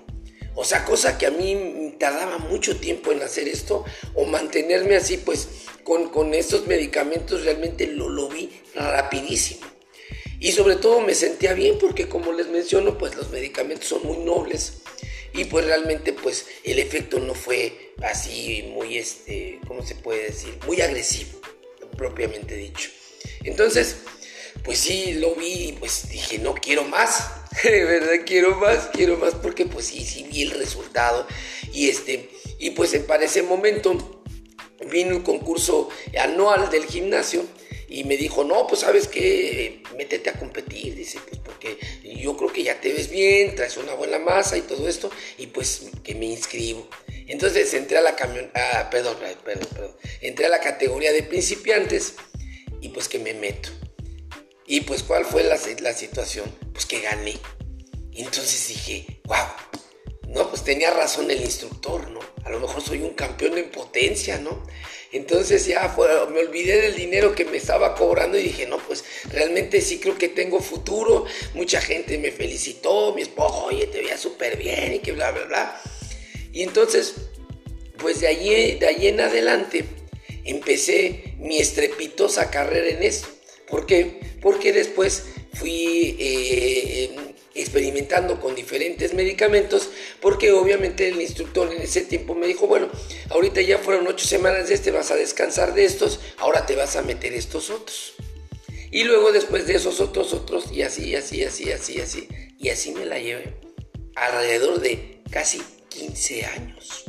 o 0.55 0.63
sea, 0.63 0.85
cosa 0.85 1.17
que 1.17 1.25
a 1.25 1.31
mí 1.31 1.95
tardaba 1.99 2.37
mucho 2.37 2.77
tiempo 2.77 3.11
en 3.11 3.21
hacer 3.21 3.47
esto 3.47 3.83
o 4.13 4.25
mantenerme 4.25 4.95
así, 4.95 5.17
pues 5.17 5.47
con, 5.83 6.33
estos 6.33 6.65
medicamentos 6.65 7.43
realmente 7.43 7.87
lo, 7.87 8.09
lo 8.09 8.29
vi 8.29 8.49
rapidísimo. 8.73 9.65
Y 10.39 10.51
sobre 10.51 10.75
todo 10.75 11.01
me 11.01 11.15
sentía 11.15 11.53
bien 11.53 11.77
porque 11.79 12.07
como 12.07 12.31
les 12.31 12.47
menciono, 12.47 12.97
pues 12.97 13.15
los 13.15 13.29
medicamentos 13.29 13.87
son 13.89 14.03
muy 14.05 14.17
nobles 14.17 14.81
y 15.33 15.45
pues 15.45 15.65
realmente 15.65 16.13
pues 16.13 16.47
el 16.63 16.79
efecto 16.79 17.19
no 17.19 17.33
fue 17.33 17.93
así 18.01 18.63
muy, 18.73 18.97
este, 18.97 19.59
¿cómo 19.67 19.85
se 19.85 19.95
puede 19.95 20.27
decir? 20.27 20.57
Muy 20.65 20.81
agresivo, 20.81 21.39
propiamente 21.97 22.55
dicho. 22.55 22.89
Entonces, 23.43 23.97
pues 24.63 24.79
sí, 24.79 25.13
lo 25.15 25.35
vi 25.35 25.69
y 25.69 25.71
pues 25.73 26.09
dije, 26.09 26.39
no 26.39 26.55
quiero 26.55 26.83
más, 26.85 27.31
de 27.63 27.83
verdad 27.85 28.25
quiero 28.25 28.55
más, 28.55 28.89
quiero 28.93 29.17
más 29.17 29.35
porque 29.35 29.65
pues 29.65 29.87
sí, 29.87 30.03
sí 30.03 30.23
vi 30.31 30.43
el 30.43 30.51
resultado 30.51 31.27
y 31.73 31.89
este, 31.89 32.29
y 32.59 32.71
pues 32.71 32.95
para 32.99 33.25
ese 33.25 33.43
momento 33.43 34.23
vino 34.91 35.15
un 35.15 35.23
concurso 35.23 35.89
anual 36.17 36.69
del 36.69 36.85
gimnasio 36.85 37.45
y 37.87 38.03
me 38.03 38.17
dijo, 38.17 38.43
no, 38.43 38.65
pues 38.67 38.81
sabes 38.81 39.07
que 39.07 39.83
métete 39.95 40.29
a 40.29 40.33
competir, 40.33 40.95
dice, 40.95 41.19
pues 41.27 41.39
porque 41.39 41.77
yo 42.19 42.35
creo 42.35 42.51
que 42.51 42.63
ya 42.63 42.81
te 42.81 42.91
ves 42.91 43.09
bien, 43.09 43.55
traes 43.55 43.77
una 43.77 43.93
buena 43.93 44.17
masa 44.17 44.57
y 44.57 44.61
todo 44.61 44.87
esto, 44.87 45.11
y 45.37 45.47
pues 45.47 45.91
que 46.03 46.15
me 46.15 46.25
inscribo. 46.25 46.89
Entonces 47.27 47.73
entré 47.73 47.97
a 47.97 48.01
la 48.01 48.15
camión, 48.15 48.49
ah, 48.53 48.89
perdón, 48.89 49.17
perdón, 49.43 49.69
perdón, 49.73 49.95
entré 50.21 50.47
a 50.47 50.49
la 50.49 50.59
categoría 50.59 51.13
de 51.13 51.23
principiantes 51.23 52.15
y 52.81 52.89
pues 52.89 53.07
que 53.07 53.19
me 53.19 53.33
meto. 53.33 53.69
Y 54.67 54.81
pues, 54.81 55.03
¿cuál 55.03 55.25
fue 55.25 55.43
la, 55.43 55.59
la 55.81 55.93
situación? 55.93 56.53
Pues 56.73 56.85
que 56.85 57.01
gané. 57.01 57.35
Entonces 58.13 58.67
dije, 58.69 59.21
wow, 59.25 59.45
no, 60.29 60.49
pues 60.49 60.63
tenía 60.63 60.91
razón 60.91 61.29
el 61.29 61.41
instructor, 61.41 62.09
¿no? 62.09 62.19
A 62.43 62.49
lo 62.49 62.59
mejor 62.59 62.81
soy 62.81 63.01
un 63.01 63.13
campeón 63.13 63.57
en 63.57 63.69
potencia, 63.71 64.37
¿no? 64.39 64.65
Entonces 65.11 65.65
ya 65.65 65.95
me 66.29 66.39
olvidé 66.39 66.81
del 66.81 66.95
dinero 66.95 67.33
que 67.33 67.45
me 67.45 67.57
estaba 67.57 67.95
cobrando 67.95 68.37
y 68.37 68.43
dije, 68.43 68.65
no, 68.65 68.79
pues 68.79 69.05
realmente 69.31 69.81
sí 69.81 69.99
creo 69.99 70.17
que 70.17 70.29
tengo 70.29 70.59
futuro. 70.59 71.25
Mucha 71.53 71.79
gente 71.79 72.17
me 72.17 72.31
felicitó, 72.31 73.13
mi 73.13 73.21
esposo, 73.21 73.65
oye, 73.65 73.87
te 73.87 73.99
veía 73.99 74.17
súper 74.17 74.57
bien 74.57 74.93
y 74.95 74.99
que 74.99 75.13
bla, 75.13 75.31
bla, 75.31 75.45
bla. 75.45 75.81
Y 76.51 76.63
entonces, 76.63 77.15
pues 77.97 78.19
de 78.19 78.27
allí, 78.27 78.73
de 78.77 78.87
allí 78.87 79.07
en 79.07 79.21
adelante 79.21 79.85
empecé 80.43 81.35
mi 81.37 81.59
estrepitosa 81.59 82.51
carrera 82.51 82.89
en 82.89 83.03
eso. 83.03 83.27
¿Por 83.67 83.85
qué? 83.85 84.19
Porque 84.41 84.73
después 84.73 85.23
fui 85.53 86.15
eh, 86.19 87.15
experimentando 87.55 88.39
con 88.39 88.53
diferentes 88.53 89.13
medicamentos, 89.13 89.89
porque 90.21 90.51
obviamente 90.51 91.07
el 91.07 91.21
instructor 91.21 91.73
en 91.73 91.81
ese 91.81 92.01
tiempo 92.01 92.35
me 92.35 92.47
dijo, 92.47 92.67
bueno, 92.67 92.89
ahorita 93.29 93.61
ya 93.61 93.77
fueron 93.77 94.07
ocho 94.07 94.27
semanas 94.27 94.67
de 94.67 94.75
este, 94.75 94.91
vas 94.91 95.11
a 95.11 95.15
descansar 95.15 95.73
de 95.73 95.85
estos, 95.85 96.19
ahora 96.37 96.65
te 96.65 96.75
vas 96.75 96.95
a 96.95 97.01
meter 97.01 97.33
estos 97.33 97.69
otros. 97.69 98.13
Y 98.91 99.03
luego 99.03 99.31
después 99.31 99.67
de 99.67 99.75
esos 99.75 99.99
otros 99.99 100.33
otros, 100.33 100.71
y 100.71 100.81
así, 100.81 101.15
así, 101.15 101.43
así, 101.43 101.71
así, 101.71 101.99
así, 101.99 102.27
y 102.59 102.69
así 102.69 102.91
me 102.91 103.05
la 103.05 103.19
llevé 103.19 103.55
alrededor 104.15 104.79
de 104.79 105.21
casi 105.31 105.61
15 105.89 106.45
años. 106.45 107.05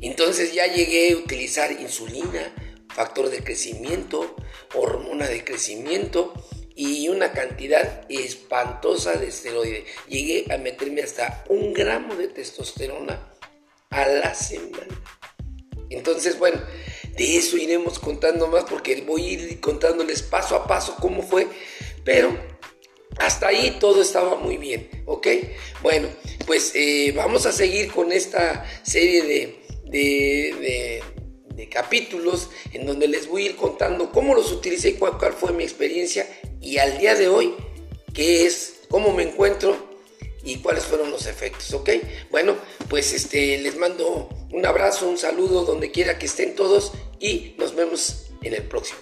Entonces 0.00 0.54
ya 0.54 0.66
llegué 0.66 1.12
a 1.12 1.16
utilizar 1.16 1.70
insulina, 1.72 2.54
factor 2.94 3.30
de 3.30 3.42
crecimiento, 3.42 4.36
hormona 4.74 5.26
de 5.26 5.44
crecimiento 5.44 6.32
y 6.74 7.08
una 7.08 7.32
cantidad 7.32 8.06
espantosa 8.08 9.14
de 9.14 9.28
esteroide. 9.28 9.84
Llegué 10.08 10.46
a 10.52 10.58
meterme 10.58 11.02
hasta 11.02 11.44
un 11.48 11.72
gramo 11.72 12.14
de 12.16 12.28
testosterona 12.28 13.32
a 13.90 14.06
la 14.06 14.34
semana. 14.34 14.86
Entonces, 15.90 16.38
bueno, 16.38 16.60
de 17.16 17.36
eso 17.36 17.56
iremos 17.56 17.98
contando 17.98 18.46
más 18.46 18.64
porque 18.64 19.02
voy 19.02 19.26
a 19.26 19.32
ir 19.32 19.60
contándoles 19.60 20.22
paso 20.22 20.56
a 20.56 20.66
paso 20.66 20.96
cómo 21.00 21.22
fue, 21.22 21.48
pero 22.04 22.34
hasta 23.18 23.48
ahí 23.48 23.76
todo 23.80 24.00
estaba 24.00 24.36
muy 24.36 24.56
bien, 24.56 24.88
¿ok? 25.06 25.26
Bueno, 25.82 26.08
pues 26.46 26.72
eh, 26.74 27.12
vamos 27.14 27.44
a 27.46 27.52
seguir 27.52 27.92
con 27.92 28.12
esta 28.12 28.64
serie 28.82 29.22
de, 29.22 29.60
de, 29.84 31.02
capítulos 31.68 32.50
en 32.72 32.86
donde 32.86 33.08
les 33.08 33.26
voy 33.26 33.42
a 33.42 33.50
ir 33.50 33.56
contando 33.56 34.10
cómo 34.10 34.34
los 34.34 34.50
utilicé 34.52 34.90
y 34.90 34.92
cuál, 34.94 35.32
fue 35.32 35.52
mi 35.52 35.64
experiencia 35.64 36.26
y 36.60 36.78
al 36.78 36.98
día 36.98 37.14
de 37.14 37.28
hoy, 37.28 37.54
qué 38.14 38.46
es, 38.46 38.80
cómo 38.88 39.12
me 39.12 39.22
encuentro 39.22 39.76
y 40.42 40.56
cuáles 40.56 40.84
fueron 40.84 41.10
los 41.10 41.26
efectos, 41.26 41.72
¿ok? 41.74 41.90
Bueno, 42.30 42.56
pues 42.88 43.12
este, 43.12 43.58
les 43.58 43.76
mando 43.76 44.28
un 44.52 44.66
abrazo, 44.66 45.08
un 45.08 45.18
saludo 45.18 45.64
donde 45.64 45.90
quiera 45.90 46.18
que 46.18 46.26
estén 46.26 46.54
todos 46.54 46.92
y 47.18 47.54
nos 47.58 47.74
vemos 47.74 48.30
en 48.42 48.54
el 48.54 48.62
próximo. 48.62 49.00